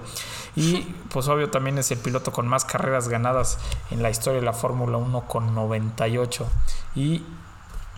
[0.57, 0.81] Y
[1.11, 3.59] pues obvio también es el piloto con más carreras ganadas
[3.91, 6.47] en la historia de la Fórmula 1 con 98.
[6.97, 7.23] Y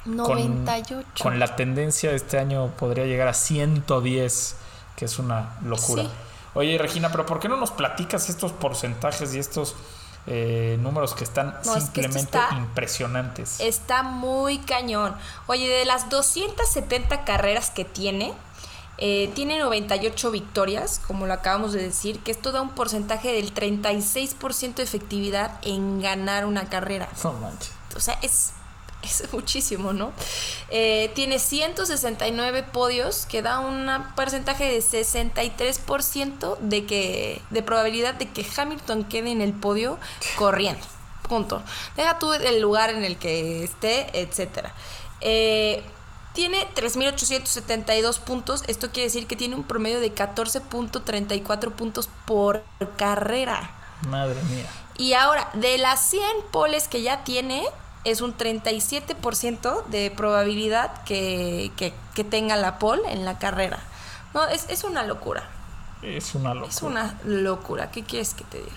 [0.05, 1.09] con- 98.
[1.23, 4.57] Con, la tendencia de este año podría llegar a 110,
[4.97, 6.05] que es una locura.
[6.05, 6.11] Sí.
[6.55, 9.75] Oye, Regina, pero ¿por qué no nos platicas estos porcentajes y estos
[10.27, 13.61] eh, números que están No, es que esto simplemente está- impresionantes?
[13.61, 15.15] Está muy cañón.
[15.47, 18.35] Oye, de las 270 carreras que tiene,
[18.99, 23.55] eh, tiene 98 victorias, como lo acabamos de decir, que esto da un porcentaje del
[23.55, 27.09] 36% de efectividad en ganar una carrera.
[27.25, 27.73] No manches.
[27.97, 28.53] O sea, es,
[29.03, 30.13] es muchísimo, ¿no?
[30.71, 38.29] Eh, tiene 169 podios, que da un porcentaje de 63% de, que, de probabilidad de
[38.29, 39.99] que Hamilton quede en el podio
[40.37, 40.85] corriendo.
[41.29, 41.63] Punto.
[41.97, 44.75] Deja tú el lugar en el que esté, etcétera.
[45.21, 45.83] Eh,
[46.33, 48.65] tiene 3.872 puntos.
[48.67, 52.65] Esto quiere decir que tiene un promedio de 14.34 puntos por
[52.97, 53.71] carrera.
[54.09, 54.67] Madre mía.
[54.97, 57.65] Y ahora, de las 100 poles que ya tiene,
[58.05, 63.79] es un 37% de probabilidad que, que- que tenga la pole en la carrera.
[64.35, 65.43] No, es, es una locura.
[66.03, 66.71] Es una locura.
[66.73, 67.91] Es una locura.
[67.91, 68.71] ¿Qué quieres que te diga?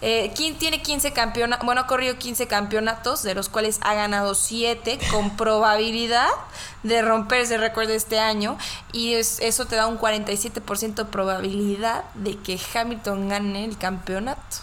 [0.00, 1.64] Eh, ¿Quién tiene 15 campeonatos?
[1.64, 6.28] Bueno, ha corrido 15 campeonatos, de los cuales ha ganado 7 con probabilidad
[6.82, 8.56] de romper ese récord de este año.
[8.92, 14.56] Y es- eso te da un 47% de probabilidad de que Hamilton gane el campeonato.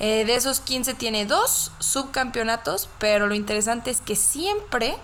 [0.00, 4.96] Eh, de esos 15 tiene dos subcampeonatos, pero lo interesante es que siempre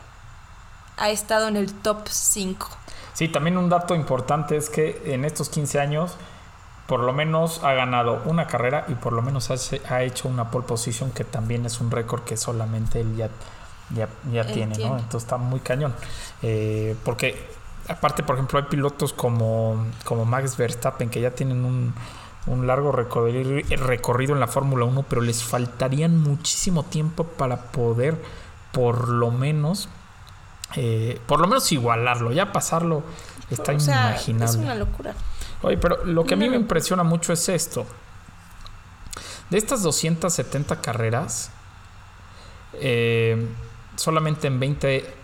[0.96, 2.68] ha estado en el top 5.
[3.14, 6.12] Sí, también un dato importante es que en estos 15 años
[6.86, 10.50] por lo menos ha ganado una carrera y por lo menos hace- ha hecho una
[10.50, 13.28] pole position que también es un récord que solamente él ya,
[13.94, 14.90] ya, ya Él tiene, tiene.
[14.92, 14.96] ¿no?
[14.96, 15.94] Entonces está muy cañón.
[16.42, 17.46] Eh, porque
[17.88, 21.92] aparte, por ejemplo, hay pilotos como, como Max Verstappen que ya tienen un,
[22.48, 28.16] un largo recorrido, recorrido en la Fórmula 1, pero les faltarían muchísimo tiempo para poder
[28.72, 29.88] por lo menos...
[30.76, 33.02] eh, por lo menos igualarlo, ya pasarlo
[33.50, 34.50] está O sea, inimaginable.
[34.50, 35.14] es una locura.
[35.62, 37.86] Oye, pero lo que a mí me impresiona mucho es esto.
[39.50, 41.50] De estas 270 carreras,
[42.74, 43.48] eh,
[43.96, 45.14] solamente en 20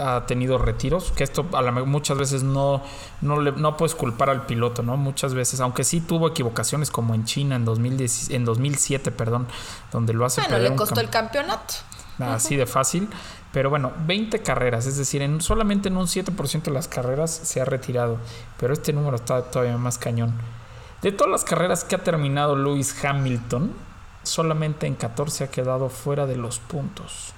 [0.00, 2.82] ha tenido retiros, que esto a la muchas veces no,
[3.20, 4.96] no, le- no puedes culpar al piloto, ¿no?
[4.96, 9.46] Muchas veces, aunque sí tuvo equivocaciones como en China en, 2010 en 2007, perdón,
[9.92, 11.74] donde lo hace Bueno, le costó el campeonato.
[12.18, 13.08] así de fácil.
[13.52, 17.60] Pero bueno, 20 carreras, es decir, en, solamente en un 7% de las carreras se
[17.60, 18.18] ha retirado.
[18.58, 20.34] Pero este número está todavía más cañón.
[21.02, 23.72] De todas las carreras que ha terminado Lewis Hamilton,
[24.22, 27.32] solamente en 14 ha quedado fuera de los puntos.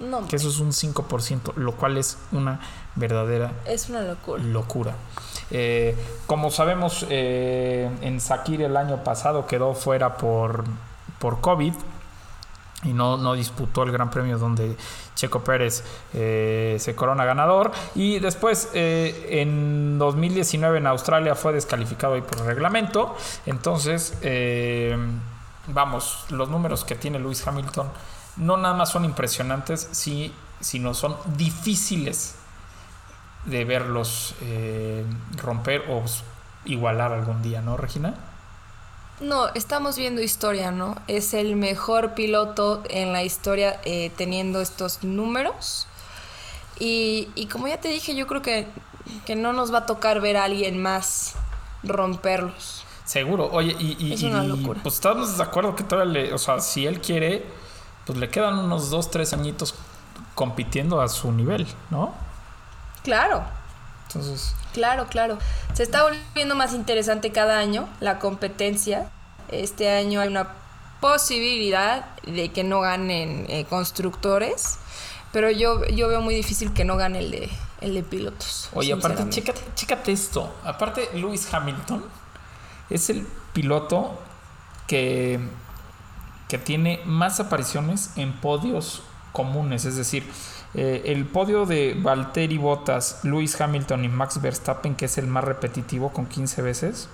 [0.00, 2.60] No, Que eso es un 5%, lo cual es una
[2.94, 4.42] verdadera es una locura.
[4.42, 4.94] locura.
[5.50, 10.64] Eh, como sabemos, eh, en Sakir el año pasado quedó fuera por,
[11.18, 11.74] por COVID
[12.82, 14.76] y no, no disputó el Gran Premio donde
[15.14, 15.84] Checo Pérez
[16.14, 17.72] eh, se corona ganador.
[17.94, 23.14] Y después, eh, en 2019 en Australia fue descalificado ahí por reglamento.
[23.44, 24.96] Entonces, eh,
[25.68, 27.88] vamos, los números que tiene Lewis Hamilton
[28.36, 32.36] no nada más son impresionantes, sí, sino son difíciles
[33.44, 35.04] de verlos eh,
[35.36, 36.04] romper o
[36.64, 38.14] igualar algún día, ¿no, Regina?
[39.20, 40.96] No, estamos viendo historia, ¿no?
[41.06, 45.86] Es el mejor piloto en la historia eh, teniendo estos números.
[46.78, 48.66] Y, y como ya te dije, yo creo que,
[49.26, 51.34] que no nos va a tocar ver a alguien más
[51.82, 52.84] romperlos.
[53.04, 54.80] Seguro, oye, y, y- Es una y, locura.
[54.82, 57.44] pues estamos de acuerdo que todavía le, o sea, si él quiere,
[58.06, 59.74] pues le quedan unos dos, tres añitos
[60.34, 62.12] compitiendo a su nivel, ¿no?
[63.02, 63.44] Claro,
[64.08, 65.38] Entonces, claro, claro.
[65.74, 69.10] Se está volviendo más interesante cada año la competencia.
[69.48, 70.48] Este año hay una
[71.00, 74.78] posibilidad de que no ganen eh, constructores,
[75.32, 78.68] pero yo, yo veo muy difícil que no gane el de, el de pilotos.
[78.74, 79.28] oye, aparte,
[79.74, 80.52] chécate esto.
[80.64, 82.04] Aparte, Lewis Hamilton
[82.90, 84.18] es el piloto
[84.86, 85.40] que,
[86.50, 90.28] que tiene más apariciones en podios comunes, es decir,
[90.74, 95.44] eh, el podio de Valtteri Bottas, Lewis Hamilton y Max Verstappen, que es el más
[95.44, 97.08] repetitivo con 15 veces,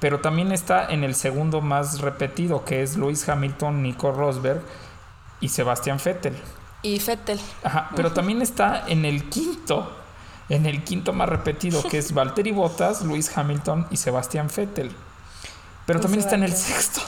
[0.00, 4.62] pero también está en el segundo más repetido, que es Lewis Hamilton, Nico Rosberg
[5.40, 6.34] y Sebastián Vettel.
[6.80, 7.38] Y Fettel.
[7.62, 9.94] Ajá, pero también está en el quinto,
[10.48, 14.90] en el quinto más repetido, que es Valtteri Bottas, Lewis Hamilton y Sebastián Vettel.
[15.84, 17.02] Pero Y también está en el sexto,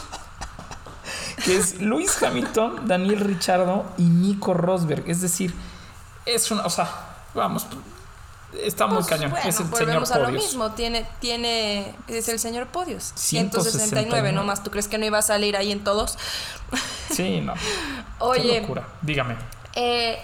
[1.45, 5.09] que es Lewis Hamilton, Daniel Richardo y Nico Rosberg.
[5.09, 5.55] Es decir,
[6.27, 6.89] es una, o sea,
[7.35, 7.67] vamos,
[8.63, 9.31] está muy Pues, cañón.
[9.31, 10.73] bueno, es el señor a lo mismo.
[10.73, 13.13] Tiene, tiene, es el señor Podios.
[13.15, 13.71] 169.
[13.91, 14.63] 169 nomás.
[14.63, 16.19] ¿Tú crees que no iba a salir ahí en todos?
[17.11, 17.55] Sí, no.
[17.55, 17.61] Qué
[18.19, 18.89] Oye, locura.
[19.03, 19.37] Dígame.
[19.75, 20.19] eh,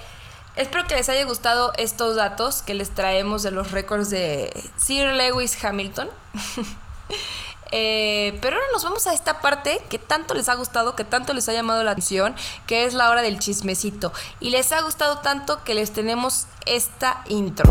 [0.57, 5.07] espero que les haya gustado estos datos que les traemos de los récords de Sir
[5.15, 6.09] Lewis Hamilton.
[7.77, 11.35] Eh, pero ahora nos vamos a esta parte que tanto les ha gustado, que tanto
[11.35, 12.37] les ha llamado la atención,
[12.69, 14.13] que es la hora del chismecito.
[14.39, 17.69] Y les ha gustado tanto que les tenemos esta intro.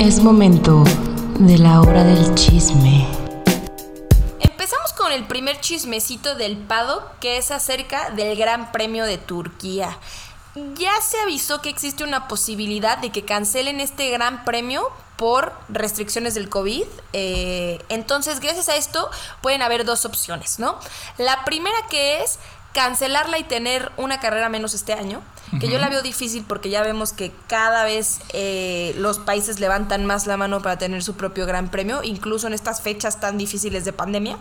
[0.00, 0.82] Es momento
[1.38, 3.06] de la hora del chisme.
[4.40, 9.96] Empezamos con el primer chismecito del Pado, que es acerca del Gran Premio de Turquía.
[10.54, 16.34] Ya se avisó que existe una posibilidad de que cancelen este Gran Premio por restricciones
[16.34, 16.84] del COVID.
[17.12, 19.10] Eh, entonces, gracias a esto,
[19.40, 20.78] pueden haber dos opciones, ¿no?
[21.16, 22.38] La primera que es
[22.72, 25.22] cancelarla y tener una carrera menos este año,
[25.60, 30.06] que yo la veo difícil porque ya vemos que cada vez eh, los países levantan
[30.06, 33.84] más la mano para tener su propio gran premio, incluso en estas fechas tan difíciles
[33.84, 34.38] de pandemia.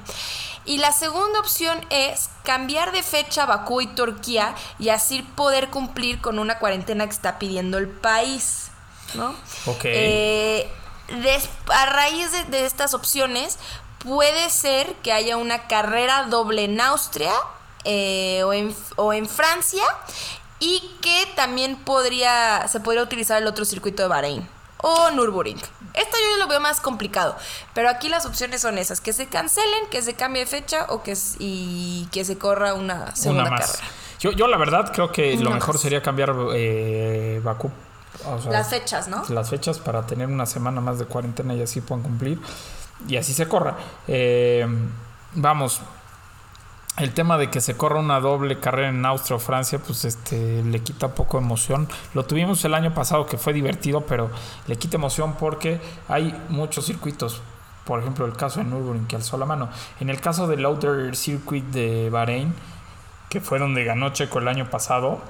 [0.63, 6.21] Y la segunda opción es cambiar de fecha Bakú y Turquía y así poder cumplir
[6.21, 8.67] con una cuarentena que está pidiendo el país,
[9.15, 9.35] ¿no?
[9.65, 9.83] Ok.
[9.83, 10.69] Eh,
[11.67, 13.59] a raíz de, de estas opciones,
[13.99, 17.33] puede ser que haya una carrera doble en Austria
[17.83, 19.83] eh, o, en, o en Francia
[20.59, 25.57] y que también podría se podría utilizar el otro circuito de Bahrein o Nürburgring.
[25.93, 27.35] Esto yo lo veo más complicado,
[27.73, 31.03] pero aquí las opciones son esas, que se cancelen, que se cambie de fecha o
[31.03, 33.71] que y que se corra una segunda Una más.
[33.73, 33.87] carrera.
[34.19, 35.81] Yo, yo la verdad creo que lo mejor más.
[35.81, 37.71] sería cambiar eh, Bakú.
[38.25, 39.23] o sea, Las fechas, ¿no?
[39.29, 42.39] las fechas para tener una semana más de cuarentena y así puedan cumplir
[43.07, 43.77] y así se corra.
[44.07, 44.65] Eh,
[45.33, 45.81] vamos,
[46.97, 50.63] el tema de que se corra una doble carrera en Austria o Francia, pues este
[50.63, 51.87] le quita poco emoción.
[52.13, 54.29] Lo tuvimos el año pasado que fue divertido, pero
[54.67, 57.41] le quita emoción porque hay muchos circuitos.
[57.85, 59.69] Por ejemplo, el caso de Nürburgring que alzó la mano.
[59.99, 62.53] En el caso del Outer Circuit de Bahrein,
[63.29, 65.21] que fue donde ganó Checo el año pasado,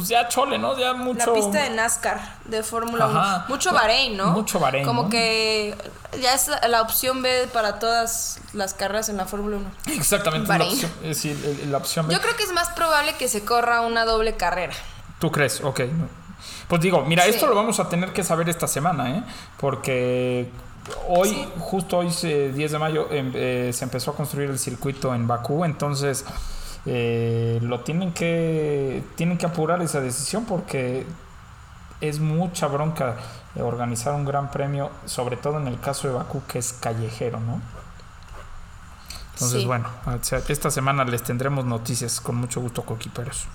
[0.00, 0.76] pues ya chole, ¿no?
[0.78, 1.26] Ya mucho.
[1.26, 3.36] La pista de NASCAR de Fórmula Ajá.
[3.46, 3.48] 1.
[3.48, 4.26] Mucho Bahrein, ¿no?
[4.32, 5.08] Mucho Bahrein, Como ¿no?
[5.10, 5.76] que
[6.20, 9.70] ya es la opción B para todas las carreras en la Fórmula 1.
[9.96, 12.14] Exactamente, la opción, es decir, el- la opción B.
[12.14, 14.72] Yo creo que es más probable que se corra una doble carrera.
[15.18, 15.60] ¿Tú crees?
[15.62, 15.82] Ok.
[16.68, 17.30] Pues digo, mira, Sí.
[17.30, 19.22] esto lo vamos a tener que saber esta semana, ¿eh?
[19.58, 20.50] Porque
[21.08, 25.14] hoy, justo hoy, se- 10 de mayo, em- eh, se empezó a construir el circuito
[25.14, 26.24] en Bakú, entonces
[26.86, 31.06] eh, lo tienen que, tienen que apurar esa decisión porque
[32.00, 33.16] es mucha bronca
[33.54, 37.40] eh, organizar un gran premio, sobre todo en el caso de Bakú, que es callejero,
[37.40, 37.60] ¿no?
[39.34, 39.66] Entonces, Sí.
[39.66, 39.88] bueno,
[40.48, 43.46] esta semana les tendremos noticias con mucho gusto, coquiperos.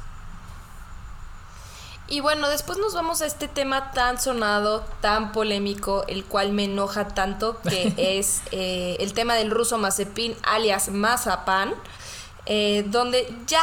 [2.08, 6.66] Y bueno, después nos vamos a este tema tan sonado, tan polémico, el cual me
[6.66, 11.74] enoja tanto, que es eh, el tema del ruso Mazepin, alias Mazapan,
[12.46, 13.62] eh, donde ya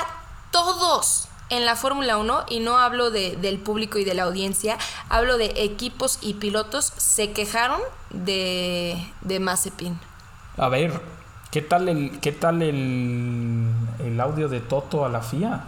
[0.50, 4.78] todos en la Fórmula 1, y no hablo de- del público y de la audiencia,
[5.10, 7.80] hablo de equipos y pilotos, se quejaron
[8.10, 9.98] de, de Mazepin.
[10.56, 11.00] A ver,
[11.50, 13.68] ¿qué tal el, qué tal el,
[13.98, 15.64] el audio de Toto a la FIA?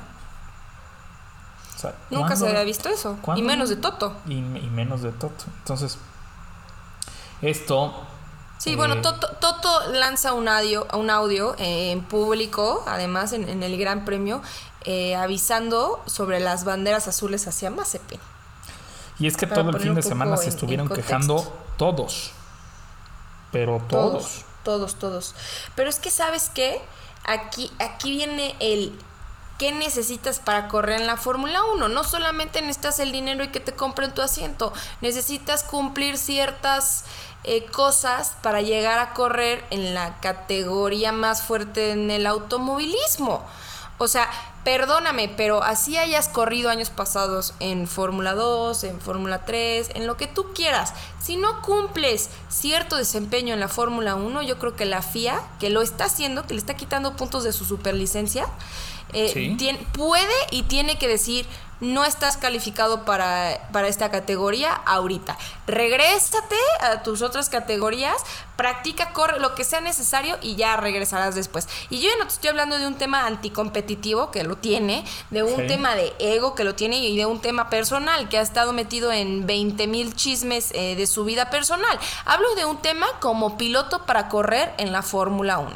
[1.76, 3.18] O sea, Nunca se había visto eso.
[3.20, 3.42] ¿Cuándo?
[3.42, 4.14] Y menos de Toto.
[4.26, 5.44] Y, y menos de Toto.
[5.58, 5.98] Entonces,
[7.42, 8.06] esto.
[8.64, 13.62] Sí, bueno, Toto, Toto lanza un audio, un audio eh, en público, además en, en
[13.62, 14.40] el Gran Premio,
[14.84, 18.18] eh, avisando sobre las banderas azules hacia Mazepin.
[19.18, 22.32] Y es que para todo el fin de semana se en- estuvieron en quejando todos.
[23.52, 24.44] Pero todos.
[24.64, 25.34] Todos, todos.
[25.74, 26.80] Pero es que, ¿sabes qué?
[27.24, 28.98] Aquí, aquí viene el
[29.64, 31.88] ¿qué necesitas para correr en la Fórmula 1?
[31.88, 37.06] No solamente necesitas el dinero y que te compren tu asiento, necesitas cumplir ciertas
[37.44, 43.42] eh, cosas para llegar a correr en la categoría más fuerte en el automovilismo.
[43.96, 44.28] O sea,
[44.64, 50.16] perdóname, pero así hayas corrido años pasados en Fórmula 2, en Fórmula 3, en lo
[50.16, 50.94] que tú quieras.
[51.22, 55.70] Si no cumples cierto desempeño en la Fórmula 1, yo creo que la FIA, que
[55.70, 58.46] lo está haciendo, que le está quitando puntos de su superlicencia,
[59.12, 59.78] eh, Sí.
[59.92, 61.46] puede y tiene que decir,
[61.80, 65.36] no estás calificado para, para esta categoría ahorita.
[65.66, 68.16] Regrésate a tus otras categorías,
[68.56, 71.68] practica, corre lo que sea necesario y ya regresarás después.
[71.90, 75.42] Y yo ya no te estoy hablando de un tema anticompetitivo que lo tiene, de
[75.42, 75.66] un Sí.
[75.66, 79.12] tema de ego que lo tiene y de un tema personal que ha estado metido
[79.12, 81.98] en 20 mil chismes eh, de su vida personal.
[82.24, 85.70] Hablo de un tema como piloto para correr en la Fórmula 1.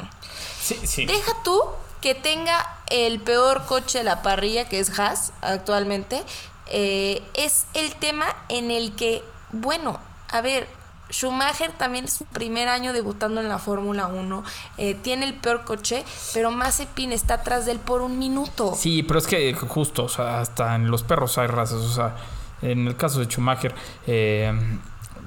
[0.61, 1.05] Sí, sí.
[1.05, 1.59] Deja tú
[2.01, 6.23] que tenga el peor coche de la parrilla, que es Haas actualmente.
[6.71, 9.99] eh, es el tema en el que, bueno,
[10.29, 10.67] a ver,
[11.11, 14.43] Schumacher también es su primer año debutando en la Fórmula 1.
[14.77, 16.03] eh, tiene el peor coche,
[16.33, 18.73] pero Mazepin está atrás de él por un minuto.
[18.75, 21.79] Sí, pero es que justo, o sea, hasta en los perros hay razas.
[21.79, 22.15] O sea,
[22.61, 23.73] en el caso de Schumacher,
[24.07, 24.53] eh,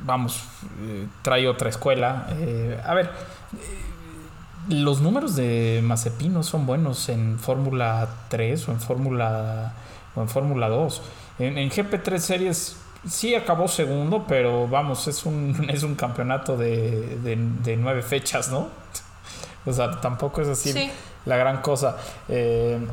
[0.05, 0.43] vamos,
[0.83, 2.27] eh, trae otra escuela.
[2.33, 3.79] eh, a ver, eh,
[4.69, 9.73] los números de Mazepin no son buenos en Fórmula 3 o en Fórmula
[10.15, 11.03] o en Fórmula 2.
[11.39, 12.77] En, en GP3 Series
[13.09, 18.49] sí acabó segundo, pero vamos, es un, es un campeonato de, de, de nueve fechas,
[18.51, 18.69] ¿no?
[19.65, 20.91] O sea, tampoco es así Sí.
[21.25, 21.97] la gran cosa.
[22.29, 22.85] Eh,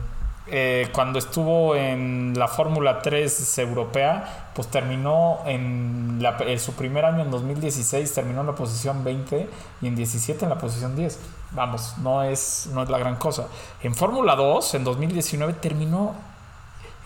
[0.52, 7.06] eh, cuando estuvo en la Fórmula 3 europea, pues terminó en, la- en su primer
[7.06, 9.50] año, en 2016, terminó en la posición 20
[9.82, 11.20] y en 17 en la posición 10.
[11.54, 13.48] Vamos, no es, no es la gran cosa.
[13.82, 16.14] En Fórmula 2, en 2019, terminó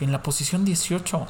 [0.02, 1.26] en la posición 18.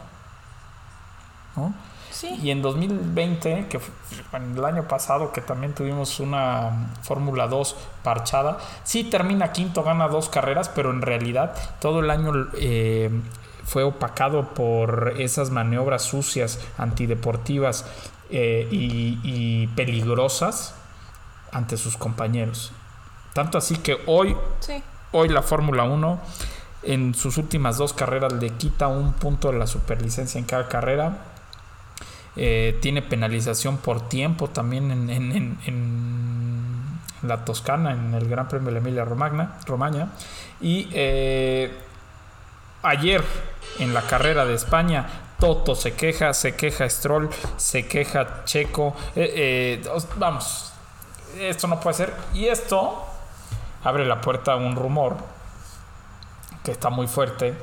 [1.55, 1.73] ¿No?
[2.11, 2.39] Sí.
[2.43, 7.75] Y en 2020, que fue en el año pasado, que también tuvimos una Fórmula 2
[8.03, 13.09] parchada, sí termina quinto, gana dos carreras, pero en realidad todo el año eh,
[13.65, 17.85] fue opacado por esas maniobras sucias, antideportivas
[18.29, 20.75] eh, y, y peligrosas
[21.51, 22.71] ante sus compañeros.
[23.33, 24.83] Tanto así que hoy Sí.
[25.15, 26.19] Hoy la Fórmula 1
[26.81, 31.17] en sus últimas dos carreras le quita un punto de la superlicencia en cada carrera.
[32.35, 35.57] Eh, tiene penalización por tiempo también en,
[37.21, 40.09] la Toscana, en el Gran Premio de la Emilia Romagna, Romagna.
[40.61, 41.71] Y eh,
[42.81, 43.23] ayer
[43.79, 45.05] en la carrera de España,
[45.39, 48.95] Toto se queja, se queja Stroll, se queja Checo.
[49.15, 50.73] Eh, os- vamos,
[51.39, 52.13] esto no puede ser.
[52.33, 53.05] Y esto
[53.83, 55.15] abre la puerta a un rumor
[56.63, 57.53] que está muy fuerte,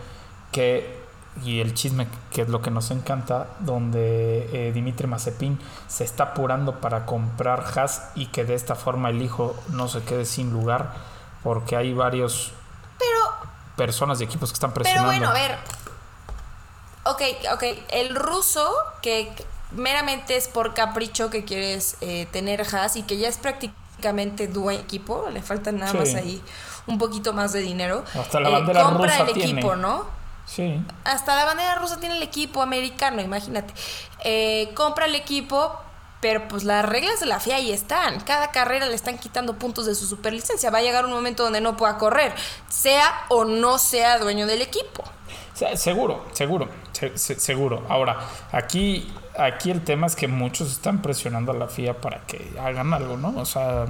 [0.53, 1.00] que
[1.45, 5.59] y el chisme que es lo que nos encanta, donde eh, Dimitri Mazepin
[5.89, 10.03] se está apurando para comprar Haas y que de esta forma el hijo no se
[10.03, 10.93] quede sin lugar,
[11.43, 12.53] porque hay varios
[12.99, 13.19] Pero
[13.77, 15.11] personas y equipos que están Pero presionando.
[15.11, 15.57] bueno, a ver.
[17.05, 17.23] Ok,
[17.55, 17.63] ok.
[17.91, 18.71] El ruso,
[19.01, 19.33] que
[19.73, 24.81] meramente es por capricho que quieres eh, tener Haas y que ya es prácticamente dueño
[24.81, 25.99] equipo, le falta nada Sí.
[25.99, 26.43] más ahí
[26.87, 28.05] un poquito más de dinero.
[28.19, 29.53] Hasta la Eh, compra rusa el tiene.
[29.61, 30.05] equipo, ¿no?
[30.53, 33.73] Sí, Hasta la bandera rusa tiene el equipo americano, imagínate.
[34.25, 35.73] Eh, compra el equipo,
[36.21, 38.19] pero pues las reglas de la FIA ahí están.
[38.21, 40.71] Cada carrera le están quitando puntos de su superlicencia.
[40.71, 42.33] Va a llegar un momento donde no pueda correr,
[42.69, 45.05] sea o no sea dueño del equipo.
[45.77, 47.85] Seguro, seguro, se- se- seguro.
[47.89, 48.19] Ahora,
[48.51, 52.93] aquí, aquí el tema es que muchos están presionando a la FIA para que hagan
[52.95, 53.35] algo, ¿no?
[53.39, 53.85] O sea,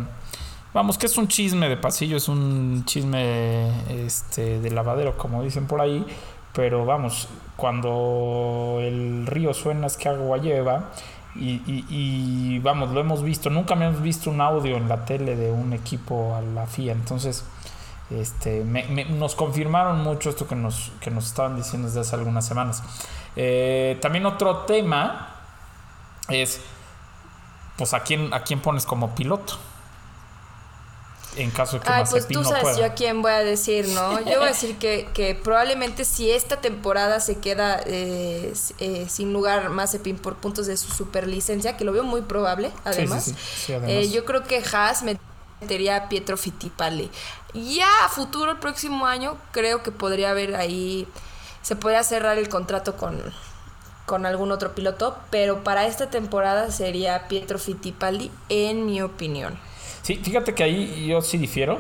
[0.75, 5.67] vamos, que es un chisme de pasillo, es un chisme este, de lavadero, como dicen
[5.69, 6.05] por ahí,
[6.53, 10.91] pero vamos, cuando el río suena es que agua lleva.
[11.37, 15.73] Y, vamos, lo hemos visto, nunca hemos visto un audio en la tele de un
[15.73, 17.45] equipo a la FIA, entonces
[18.11, 22.83] este, nos confirmaron mucho esto que nos, que nos estaban diciendo desde hace algunas semanas.
[23.37, 25.37] Eh, también otro tema
[26.29, 26.61] es,
[27.77, 29.57] pues, ¿a quién, ¿a quién pones como piloto?
[31.37, 32.79] En caso de que Ay, pues Mazepin tú no sabes pueda.
[32.79, 34.21] yo a quién voy a decir, ¿no?
[34.21, 39.33] Yo voy a decir que, que probablemente si esta temporada se queda eh, eh, sin
[39.33, 43.35] lugar Mazepin por puntos de su superlicencia, que lo veo muy probable, además, sí,
[43.67, 43.91] sí, además.
[43.91, 45.05] eh, yo creo que Haas
[45.61, 47.11] metería a Pietro Fittipaldi.
[47.55, 51.07] Ya a futuro, el próximo año, creo que podría haber ahí,
[51.63, 53.21] se podría cerrar el contrato con,
[54.07, 59.59] con algún otro piloto, pero para esta temporada sería Pietro Fittipaldi, en mi opinión.
[60.03, 61.79] Sí, fíjate que ahí yo sí difiero.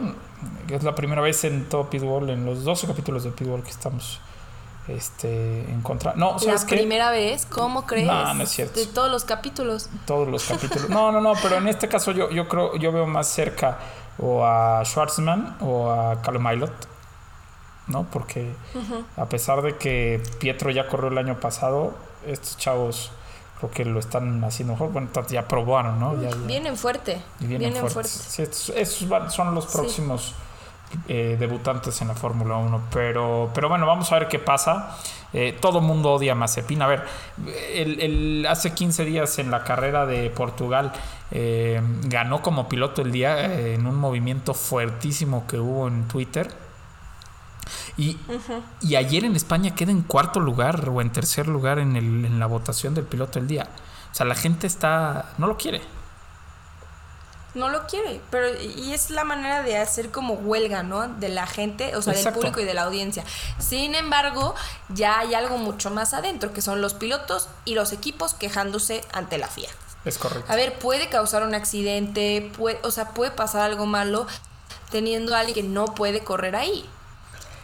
[0.68, 4.20] Es la primera vez en todo Pitbull, en los 12 capítulos de Pitbull que estamos
[4.88, 6.14] este, en contra.
[6.14, 6.76] No, La ¿sabes qué?
[6.76, 8.06] primera vez, ¿cómo crees?
[8.06, 8.78] No, no es cierto.
[8.78, 9.88] De todos los capítulos.
[10.06, 10.88] Todos los capítulos.
[10.88, 13.78] No, no, no, pero en este caso yo, yo creo, yo veo más cerca
[14.18, 16.88] o a Schwartzman o a Callum Aylott,
[17.86, 18.04] ¿no?
[18.10, 18.52] Porque
[19.16, 21.94] a pesar de que Pietro ya corrió el año pasado,
[22.26, 23.12] estos chavos
[23.60, 24.90] creo que lo están haciendo mejor.
[24.92, 26.20] Bueno, ya probaron, ¿no?
[26.20, 27.20] Ya- ya- Vienen fuerte.
[27.38, 28.10] vienen, fuerte.
[28.10, 28.72] Sí, estos,
[29.32, 29.70] son los Sí.
[29.72, 30.34] próximos
[31.06, 32.82] eh, debutantes en la Fórmula 1.
[32.92, 34.96] Pero, pero bueno, vamos a ver qué pasa.
[35.32, 36.82] Eh, todo mundo odia a Mazepin.
[36.82, 37.04] A ver,
[37.72, 40.92] el, el- hace 15 días en la carrera de Portugal
[41.30, 46.50] eh, ganó como piloto el día eh, en un movimiento fuertísimo que hubo en Twitter.
[47.96, 48.18] Y,
[48.80, 52.38] y ayer en España queda en cuarto lugar o en tercer lugar en, el- en
[52.40, 53.68] la votación del piloto del día.
[54.12, 55.30] O sea, la gente está.
[55.38, 55.80] no lo quiere.
[57.52, 61.08] No lo quiere, pero y es la manera de hacer como huelga, ¿no?
[61.08, 62.38] De la gente, o sea, Exacto.
[62.38, 63.24] del público y de la audiencia.
[63.58, 64.54] Sin embargo,
[64.88, 69.36] ya hay algo mucho más adentro, que son los pilotos y los equipos quejándose ante
[69.36, 69.68] la FIA.
[70.04, 70.50] Es correcto.
[70.50, 74.28] A ver, puede causar un accidente, puede, o sea, puede pasar algo malo
[74.92, 76.88] teniendo a alguien que no puede correr ahí.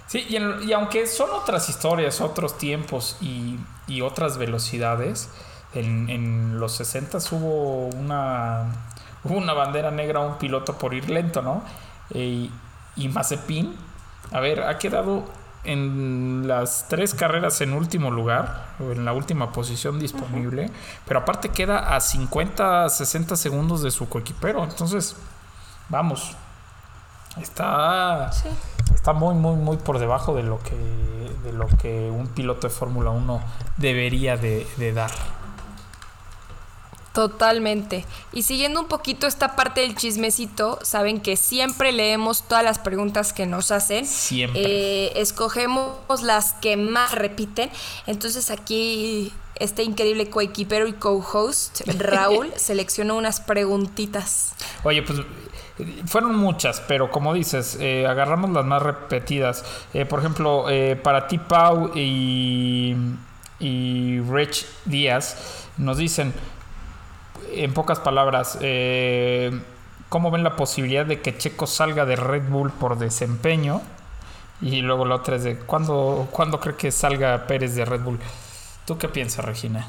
[0.07, 5.31] Sí, y, en- y aunque son otras historias, otros tiempos y, y otras velocidades,
[5.75, 8.67] en, en los 60 hubo una,
[9.25, 11.63] hubo una bandera negra a un piloto por ir lento, ¿no?
[12.11, 12.49] Eh,
[12.97, 13.77] y, y Mazepin,
[14.33, 15.25] a ver, ha quedado
[15.65, 20.71] en las tres carreras en último lugar, o en la última posición disponible,
[21.07, 25.17] pero aparte queda a 50, 60 segundos de su coequipero, entonces,
[25.89, 26.37] vamos,
[27.41, 28.31] está...
[28.33, 28.49] Sí.
[28.95, 30.75] Está muy, muy, muy por debajo de lo que,
[31.45, 33.41] de lo que un piloto de Fórmula 1
[33.77, 35.11] debería de, de dar.
[37.17, 38.05] Totalmente.
[38.33, 43.33] Y siguiendo un poquito esta parte del chismecito, saben que siempre leemos todas las preguntas
[43.33, 44.05] que nos hacen.
[44.05, 44.61] Siempre.
[44.63, 47.71] Eh, escogemos las que más repiten.
[48.07, 54.55] Entonces aquí este increíble coequipero y co-host, Raúl, seleccionó unas preguntitas.
[54.85, 55.21] Oye, pues
[56.07, 59.65] fueron muchas, pero como dices, eh, agarramos las más repetidas.
[59.93, 62.97] Eh, por ejemplo, eh, para ti, Pau y,
[63.61, 66.33] y Rich Díaz nos dicen,
[67.53, 69.61] en pocas palabras, eh,
[70.09, 73.83] ¿cómo ven la posibilidad de que Checo salga de Red Bull por desempeño?
[74.61, 78.19] Y luego la otra es de, ¿cuándo, ¿cuándo cree que salga Pérez de Red Bull?
[78.87, 79.89] ¿Tú qué piensas, Regina?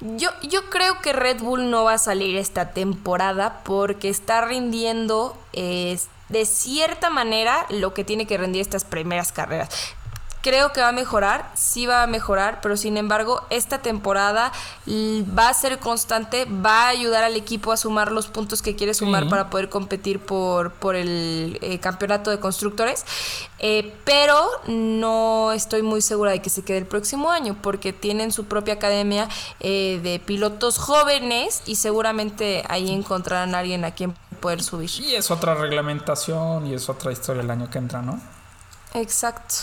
[0.00, 5.36] Yo, yo creo que Red Bull no va a salir esta temporada porque está rindiendo
[5.52, 5.98] eh,
[6.30, 9.68] de cierta manera lo que tiene que rendir estas primeras carreras.
[10.42, 14.52] Creo que va a mejorar, sí va a mejorar, pero sin embargo esta temporada
[14.86, 18.74] l- va a ser constante, va a ayudar al equipo a sumar los puntos que
[18.74, 19.28] quiere sumar Sí.
[19.28, 23.04] para poder competir por, por el eh, campeonato de constructores.
[23.58, 28.32] Eh, pero no estoy muy segura de que se quede el próximo año porque tienen
[28.32, 29.28] su propia academia
[29.60, 34.90] eh, de pilotos jóvenes y seguramente ahí encontrarán a alguien a quien poder subir.
[35.00, 38.18] Y es otra reglamentación y es otra historia el año que entra, ¿no?
[38.94, 39.54] Exacto.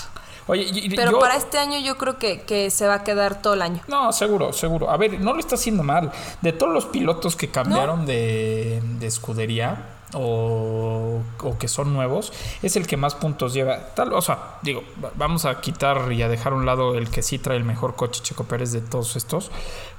[0.47, 3.41] Oye, y- Pero yo- para este año yo creo que, que se va a quedar
[3.41, 3.81] todo el año.
[3.87, 4.89] No, seguro, seguro.
[4.89, 6.11] A ver, no lo está haciendo mal.
[6.41, 12.31] De todos los pilotos que cambiaron de, de escudería o, o que son nuevos,
[12.61, 13.93] es el que más puntos lleva.
[13.95, 17.09] Tal, o sea, digo, va- vamos a quitar y a dejar a un lado el
[17.09, 19.51] que sí trae el mejor coche, Checo Pérez, de todos estos.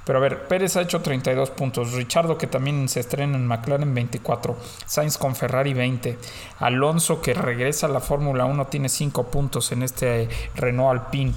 [0.05, 1.91] Pero a ver, Pérez ha hecho 32 puntos.
[1.93, 4.57] Richardo, que también se estrena en McLaren, 24.
[4.87, 6.17] Sainz con Ferrari, 20.
[6.59, 11.33] Alonso, que regresa a la Fórmula 1, tiene 5 puntos en este eh, Renault Alpine.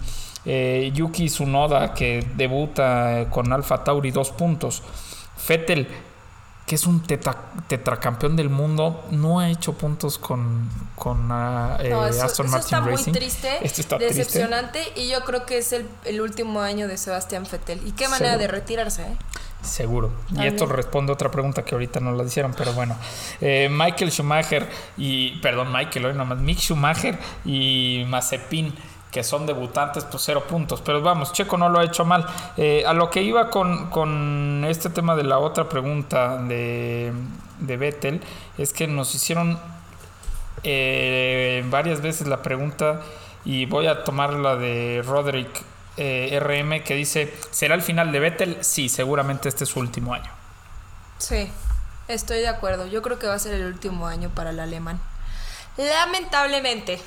[0.47, 4.83] Eh, Yuki Tsunoda, que debuta eh, con Alfa Tauri, 2 puntos.
[5.37, 5.87] Fettel,
[6.73, 7.37] que es un tetra-
[7.69, 12.57] tetracampeón del mundo, no ha hecho puntos con, con ah, eh, No, eso, Aston eso
[12.57, 14.15] Martin está muy triste, Esto está triste.
[14.17, 17.87] decepcionante y yo creo que es el, el último año de Sebastián Vettel.
[17.87, 18.41] Y qué manera Seguro.
[18.41, 19.17] de retirarse, ¿eh?
[19.61, 20.11] Seguro.
[20.35, 22.97] Y esto responde a otra pregunta que ahorita no la hicieron, pero bueno.
[23.43, 24.67] Eh, Michael Schumacher
[24.97, 28.75] y, perdón, Michael, hoy nomás, Mick Schumacher y Mazepin,
[29.13, 30.81] que son debutantes, pues cero puntos.
[30.81, 32.27] Pero vamos, Checo no lo ha hecho mal.
[32.57, 37.13] Eh, a lo que iba con, con este tema de la otra pregunta de,
[37.61, 38.23] de Vettel,
[38.57, 39.61] es que nos hicieron
[40.65, 43.03] eh, varias veces la pregunta
[43.45, 45.63] y voy a tomar la de Roderick
[45.99, 48.59] eh, RM que dice, ¿será el final de Vettel?
[48.63, 50.31] Sí, seguramente este es su último año.
[51.19, 51.51] Sí,
[52.09, 52.87] estoy de acuerdo.
[52.87, 54.99] Yo creo que va a ser el último año para el alemán.
[55.77, 56.99] Lamentablemente,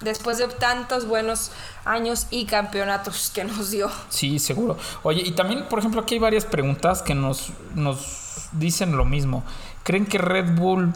[0.00, 1.52] después de tantos buenos
[1.84, 3.90] años y campeonatos que nos dio.
[4.08, 4.76] Sí, seguro.
[5.02, 9.44] Oye, y también, por ejemplo, aquí hay varias preguntas que nos, nos dicen lo mismo.
[9.82, 10.92] ¿Creen que Red Bull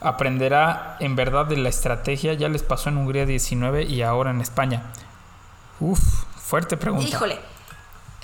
[0.00, 2.34] aprenderá en verdad de la estrategia?
[2.34, 4.82] Ya les pasó en Hungría 19 y ahora en España.
[5.80, 6.00] Uf,
[6.36, 7.08] fuerte pregunta.
[7.08, 7.38] Híjole,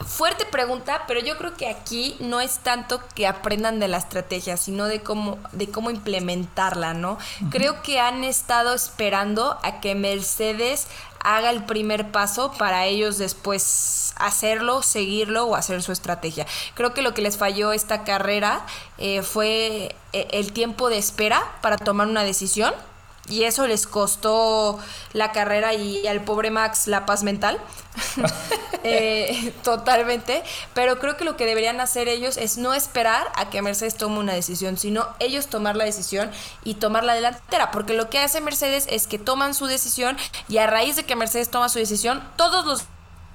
[0.05, 4.57] fuerte pregunta, pero yo creo que aquí no es tanto que aprendan de la estrategia,
[4.57, 7.19] sino de cómo, de cómo implementarla, ¿no?
[7.51, 10.89] Creo que han estado esperando a que Mercedes
[11.21, 16.47] haga el primer paso para ellos después hacerlo, seguirlo o hacer su estrategia.
[16.75, 18.67] Creo que lo que les falló esta carrera
[18.99, 22.75] eh, fue eh, el tiempo de espera para tomar una decisión.
[23.29, 24.79] Y eso les costó
[25.13, 27.59] la carrera y al pobre Max la paz mental.
[28.87, 30.43] Eh, totalmente.
[30.75, 34.19] Pero creo que lo que deberían hacer ellos es no esperar a que Mercedes tome
[34.19, 36.31] una decisión, sino ellos tomar la decisión
[36.65, 37.71] y tomar la delantera.
[37.71, 40.19] Porque lo que hace Mercedes es que toman su decisión
[40.51, 42.85] y a raíz de que Mercedes toma su decisión, todos los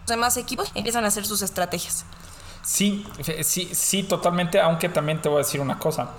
[0.06, 2.06] demás equipos empiezan a hacer sus estrategias.
[2.62, 3.04] Sí,
[3.42, 6.12] sí, sí, totalmente, aunque también te voy a decir una cosa.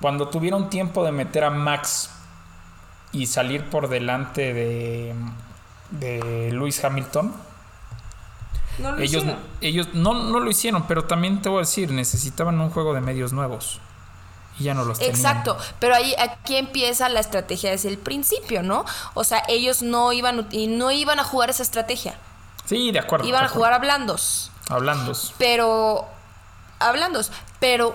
[0.00, 2.08] Cuando tuvieron tiempo de meter a Max
[3.12, 5.14] y salir por delante de,
[5.90, 7.34] de Lewis Hamilton,
[8.78, 9.38] No lo ellos, hicieron.
[9.60, 13.00] ellos no, no lo hicieron, pero también te voy a decir, necesitaban un juego de
[13.00, 13.80] medios nuevos.
[14.58, 15.16] Y ya no los tenían.
[15.16, 18.84] Exacto, pero ahí aquí empieza la estrategia desde el principio, ¿no?
[19.14, 22.18] O sea, ellos no iban y no iban a jugar esa estrategia,
[22.66, 23.26] Sí, de acuerdo.
[23.26, 24.50] iban de a jugar a blandos.
[24.68, 25.12] Hablando.
[25.38, 26.06] pero
[26.78, 27.20] hablando,
[27.58, 27.94] pero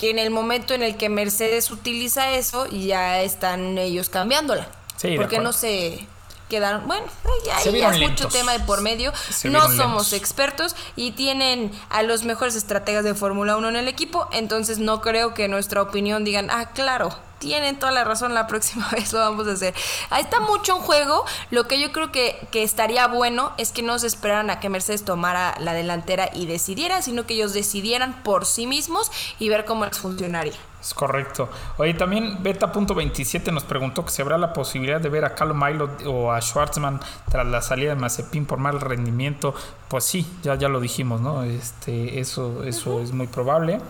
[0.00, 4.66] que en el momento en el que Mercedes utiliza eso, ya están ellos cambiándola.
[4.96, 6.06] Sí, Porque no se
[6.48, 7.04] quedaron, bueno,
[7.44, 9.12] ya, Se ya mucho tema de por medio.
[9.28, 10.12] Se no somos lentos.
[10.14, 15.02] expertos y tienen a los mejores estrategas de Fórmula 1 en el equipo, entonces no
[15.02, 17.10] creo que nuestra opinión digan, ah, claro.
[17.40, 19.74] Tienen toda la razón, la próxima vez lo vamos a hacer.
[20.10, 21.24] Ahí está mucho en juego.
[21.50, 24.68] Lo que yo creo que, que estaría bueno es que no se esperaran a que
[24.68, 29.64] Mercedes tomara la delantera y decidiera, sino que ellos decidieran por sí mismos y ver
[29.64, 30.52] cómo les funcionaría.
[30.80, 31.50] Es correcto.
[31.76, 36.32] Oye, también Beta.27 nos preguntó que si habrá la posibilidad de ver a Mailo o
[36.32, 39.54] a Schwartzman tras la salida de Mazepin por mal rendimiento.
[39.88, 41.42] Pues sí, ya, ya lo dijimos, ¿no?
[41.42, 43.80] Este, eso eso es muy probable.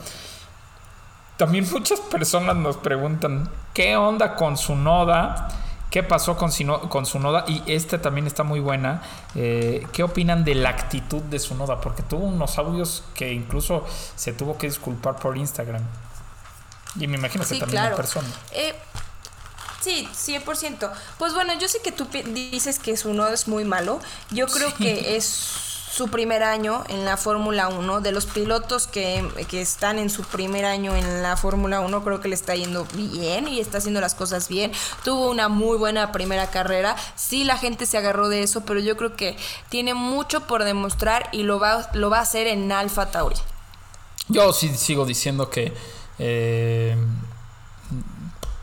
[1.40, 5.48] También muchas personas nos preguntan, ¿qué onda con su noda?
[5.90, 7.46] ¿Qué pasó con, su noda?
[7.48, 9.00] Y esta también está muy buena.
[9.34, 11.80] Eh, ¿Qué opinan de la actitud de su noda?
[11.80, 13.86] Porque tuvo unos audios que incluso
[14.16, 15.80] se tuvo que disculpar por Instagram.
[16.96, 17.92] Y me imagino que Sí, también claro.
[17.92, 18.28] en persona.
[18.52, 18.74] Eh,
[19.80, 20.92] sí, 100%.
[21.16, 23.98] Pues bueno, yo sé que tú dices que su nodo es muy malo.
[24.30, 28.00] Yo creo que es su primer año en la Fórmula 1.
[28.00, 32.20] De los pilotos que, que están en su primer año en la Fórmula 1, creo
[32.20, 34.72] que le está yendo bien y está haciendo las cosas bien.
[35.04, 36.96] Tuvo una muy buena primera carrera.
[37.16, 39.36] Sí, la gente se agarró de eso, pero yo creo que
[39.68, 43.36] tiene mucho por demostrar y lo va, lo va a hacer en Alfa Tauri.
[44.28, 45.74] Yo sí sigo diciendo que
[46.20, 46.96] eh,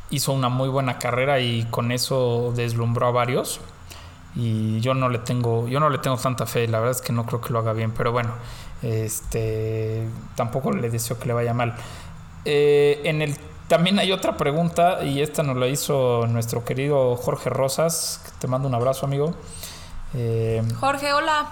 [0.09, 3.59] hizo una muy buena carrera y con eso deslumbró a varios.
[4.39, 7.11] Y yo no le tengo, yo no le tengo tanta fe, la verdad es que
[7.11, 8.29] no creo que lo haga bien, pero bueno,
[8.83, 11.75] este tampoco le deseo que le vaya mal.
[12.45, 13.35] Eh, en el
[13.67, 18.47] también hay otra pregunta, y esta nos la hizo nuestro querido Jorge Rosas, que te
[18.47, 19.35] mando un abrazo, amigo.
[20.13, 21.49] Eh, Jorge, hola.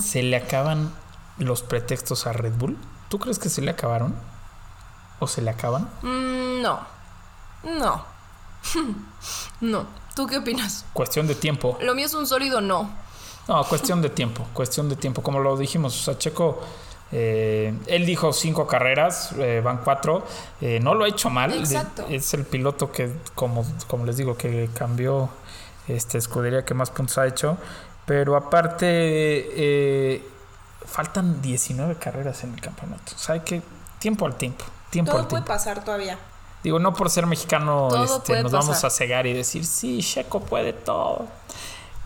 [0.00, 0.94] ¿Se le acaban
[1.36, 2.78] los pretextos a Red Bull?
[3.10, 4.14] ¿Tú crees que se le acabaron?
[5.18, 5.90] ¿O se le acaban?
[6.02, 6.80] Mm, no.
[7.64, 8.04] No.
[9.60, 10.03] no.
[10.14, 10.84] ¿Tú qué opinas?
[10.92, 11.76] Cuestión de tiempo.
[11.80, 12.90] Lo mío es un sólido no.
[13.48, 14.46] No, cuestión de tiempo.
[14.52, 15.22] Cuestión de tiempo.
[15.22, 16.60] Como lo dijimos, o sea, Checo,
[17.12, 20.24] eh, él dijo cinco carreras, eh, van cuatro.
[20.60, 21.52] Eh, no lo ha hecho mal.
[21.52, 22.06] Exacto.
[22.08, 25.28] Es el piloto que, como, como les digo, que cambió
[25.88, 27.58] este escudería que más puntos ha hecho.
[28.06, 30.28] Pero aparte, eh,
[30.86, 33.12] faltan 19 carreras en el campeonato.
[33.14, 33.62] O sea, hay que
[33.98, 34.64] tiempo al tiempo.
[34.90, 35.46] Tiempo al tiempo.
[35.46, 36.18] pasar todavía.
[36.64, 40.72] Digo, no por ser mexicano este, nos vamos a cegar y decir, sí, Checo puede
[40.72, 41.26] todo.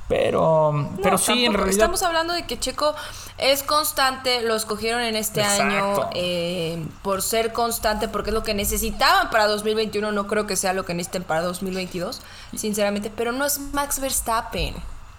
[0.08, 1.70] Pero, pero sí, en realidad.
[1.80, 2.94] Estamos hablando de que Checo
[3.36, 5.62] es constante, lo escogieron en este Exacto.
[5.62, 10.10] año eh, por ser constante, porque es lo que necesitaban para 2021.
[10.12, 12.22] No creo que sea lo que necesiten para 2022,
[12.56, 13.12] sinceramente.
[13.14, 14.74] Pero no es Max Verstappen.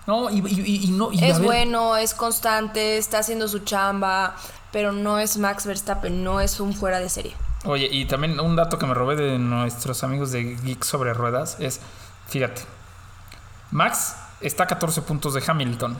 [0.07, 1.11] No, y, y- y- y no.
[1.11, 4.35] y Es ver, bueno, es constante, está haciendo su chamba,
[4.71, 7.35] pero no es Max Verstappen, no es un fuera de serie.
[7.65, 11.57] Oye, y también un dato que me robé de nuestros amigos de Geek sobre Ruedas
[11.59, 11.81] es,
[12.27, 12.61] fíjate,
[13.71, 15.97] Max está a 14 puntos de Hamilton.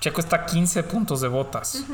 [0.00, 1.84] Checo está a 15 puntos de Botas.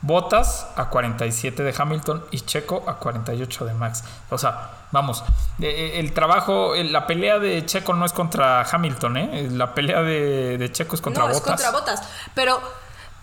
[0.00, 4.04] Botas a 47 de Hamilton y Checo a 48 de Max.
[4.30, 5.24] O sea, vamos,
[5.60, 9.48] eh, el trabajo, eh, la pelea de Checo no es contra Hamilton, ¿eh?
[9.50, 11.42] La pelea de, de Checo es contra no, Botas.
[11.42, 12.08] es contra botas.
[12.34, 12.60] Pero,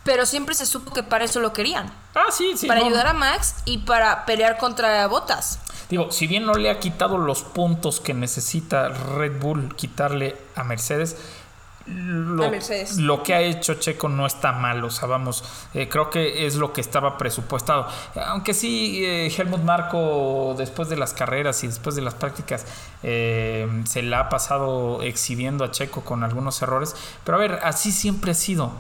[0.06, 1.92] pero siempre se supo que para eso lo querían.
[2.14, 2.68] Ah, sí, sí.
[2.68, 2.86] para no.
[2.86, 5.60] ayudar a Max y para pelear contra botas.
[5.90, 10.64] Digo, si bien no le ha quitado los puntos que necesita Red Bull quitarle a
[10.64, 11.18] Mercedes,
[11.88, 12.98] lo, A Mercedes.
[12.98, 15.44] lo que ha hecho Checo no está mal, o sea, vamos,
[15.76, 17.88] eh, creo que es lo que estaba presupuestado.
[18.28, 22.66] Aunque sí, eh, Helmut Marco, después de las carreras y después de las prácticas,
[23.04, 27.92] eh, se la ha pasado exhibiendo a Checo con algunos errores, pero a ver, así
[27.92, 28.72] siempre ha sido.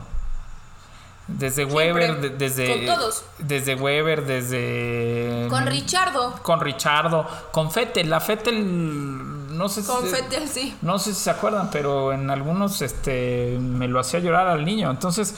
[1.27, 3.23] Desde Weber, de- desde, Con todos.
[3.39, 6.33] desde Weber, desde Con Richardo.
[6.43, 8.09] con Richardo, con Fettel.
[8.11, 10.75] La Fettel, no sé si, Con Fettel, sí.
[10.83, 14.91] no sé si se acuerdan, pero en algunos este, me lo hacía llorar al niño.
[14.91, 15.31] Entonces,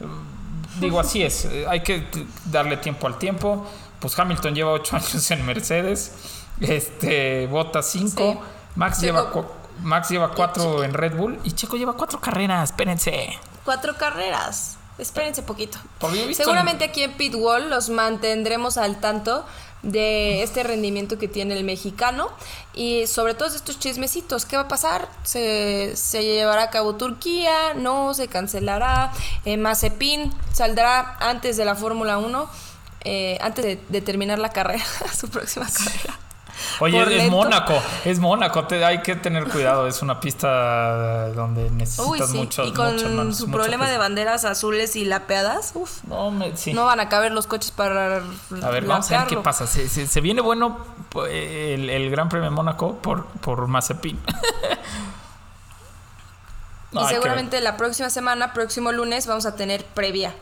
[0.00, 0.04] eh,
[0.78, 1.46] digo, así es.
[1.46, 2.06] eh, Hay que
[2.44, 3.66] darle tiempo al tiempo.
[3.98, 6.12] Pues Hamilton lleva ocho años en Mercedes.
[6.60, 8.10] Este, Bota 5.
[8.32, 8.38] Sí.
[8.76, 9.06] Max, Checo.
[9.32, 9.46] lleva
[9.82, 11.38] Max lleva 4 en Red Bull.
[11.44, 12.70] Y Checo lleva 4 carreras.
[12.70, 13.30] Espérense.
[13.64, 14.76] Cuatro carreras.
[15.00, 15.78] Espérense poquito.
[16.34, 19.44] Seguramente aquí en Pitwall los mantendremos al tanto
[19.82, 22.28] de este rendimiento que tiene el mexicano
[22.74, 24.44] y sobre todos estos chismecitos.
[24.44, 25.08] ¿Qué va a pasar?
[25.22, 27.74] ¿Se, se llevará a cabo Turquía?
[27.74, 28.12] ¿No?
[28.14, 29.12] ¿Se cancelará?
[29.44, 32.50] Eh, Mazepin saldrá antes de la Fórmula 1,
[33.04, 34.84] eh, antes de, de terminar la carrera,
[35.18, 36.18] su próxima carrera.
[36.80, 37.30] Oye, es.
[37.30, 42.36] Mónaco, es Mónaco, te- hay que tener cuidado, es una pista donde necesitas sí.
[42.36, 43.92] mucho, y con mucho, manos, su mucho problema peso.
[43.92, 46.72] de banderas azules y lapeadas, uf, No, me- sí.
[46.72, 48.16] no van a caber los coches para
[48.62, 49.66] a ver, vamos a ver qué pasa.
[49.66, 50.78] Se, se- se viene bueno
[51.28, 54.18] eh, el, el Gran Premio de Mónaco por, por Mazepin.
[56.92, 60.34] No, y seguramente la próxima semana, próximo lunes, vamos a tener previa.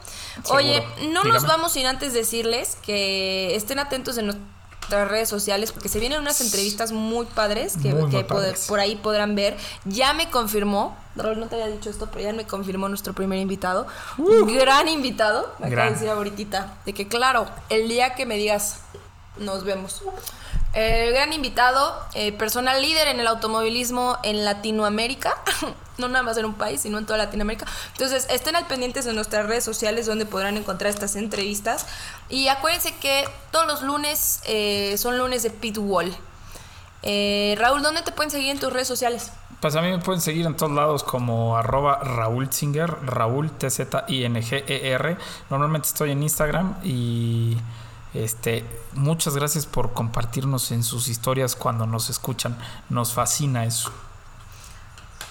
[0.48, 4.30] Oye, no nos vamos sin antes decirles que estén atentos en
[4.89, 8.24] nuestras redes sociales porque se vienen unas entrevistas muy padres que, Muy,
[8.66, 9.57] por ahí podrán ver.
[9.84, 13.39] Ya me confirmó, Raúl, no te había dicho esto, pero ya me confirmó nuestro primer
[13.39, 13.86] invitado.
[14.16, 15.84] Un gran invitado, me acaba Uh.
[15.89, 18.78] De decir ahorita, de que claro, el día que me digas,
[19.36, 20.03] nos vemos.
[20.72, 25.36] El gran invitado, eh, persona líder en el automovilismo en Latinoamérica,
[25.99, 27.66] no nada más en un país, sino en toda Latinoamérica.
[27.92, 31.86] Entonces, estén al pendientes de nuestras redes sociales donde podrán encontrar estas entrevistas.
[32.28, 36.14] Y acuérdense que todos los lunes eh, son lunes de Pitwall.
[37.03, 39.30] Eh, Raúl, ¿dónde te pueden seguir en tus redes sociales?
[39.61, 45.16] Pues a mí me pueden seguir en todos lados como arroba Raúl Zinger, Raúl T-Z-I-N-G-E-R.
[45.51, 47.57] Normalmente estoy en Instagram y
[48.14, 52.57] este muchas gracias por compartirnos en sus historias cuando nos escuchan.
[52.88, 53.92] Nos fascina eso.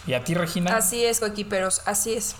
[0.07, 0.75] ¿Y a ti, Regina?
[0.75, 2.35] Así es, coequiperos, así es.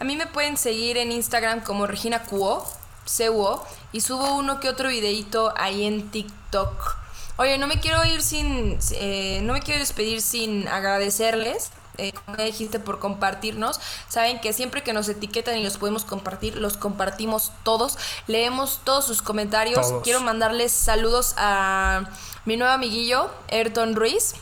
[0.00, 2.64] A mí me pueden seguir en Instagram como Regina Cuo,
[3.04, 6.96] CUO, y subo uno que otro videito ahí en TikTok.
[7.36, 11.70] Oye, no me quiero ir sin, eh, no me quiero despedir sin agradecerles.
[12.00, 13.80] eh, como dijiste, por compartirnos.
[14.08, 17.98] Saben que siempre que nos etiquetan y los podemos compartir, los compartimos todos.
[18.28, 19.88] Leemos todos sus comentarios.
[19.88, 20.02] Todos.
[20.04, 22.08] Quiero mandarles saludos a
[22.44, 24.34] mi nuevo amiguillo, Ayrton Ruiz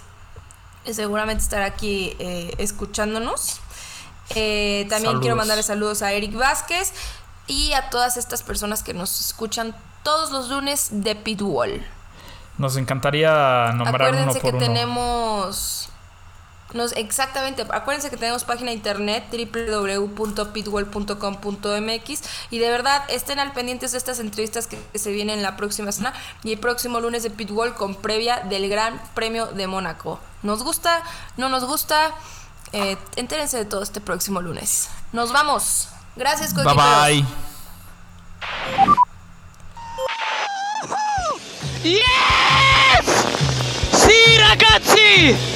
[0.95, 3.61] seguramente estará aquí eh, escuchándonos.
[4.35, 5.21] Eh, también Saludos.
[5.21, 6.93] quiero mandarle saludos a Eric Vázquez
[7.47, 11.85] y a todas estas personas que nos escuchan todos los lunes de Pitwall.
[12.59, 14.67] Nos encantaría nombrar uno Acuérdense por que uno.
[14.67, 15.89] tenemos.
[16.73, 23.93] Nos, exactamente, acuérdense que tenemos página de internet www.pitwall.com.mx y de verdad estén al pendientes
[23.93, 27.31] de estas entrevistas que, que se vienen la próxima semana y el próximo lunes de
[27.31, 30.21] Pitwall con previa del Gran Premio de Mónaco.
[30.43, 31.03] ¿Nos gusta?
[31.37, 32.13] ¿No nos gusta?
[32.73, 34.89] Eh, entérense de todo este próximo lunes.
[35.13, 35.89] Nos vamos.
[36.17, 37.25] Gracias, Bye bye.
[43.93, 45.56] Sì ragazzi!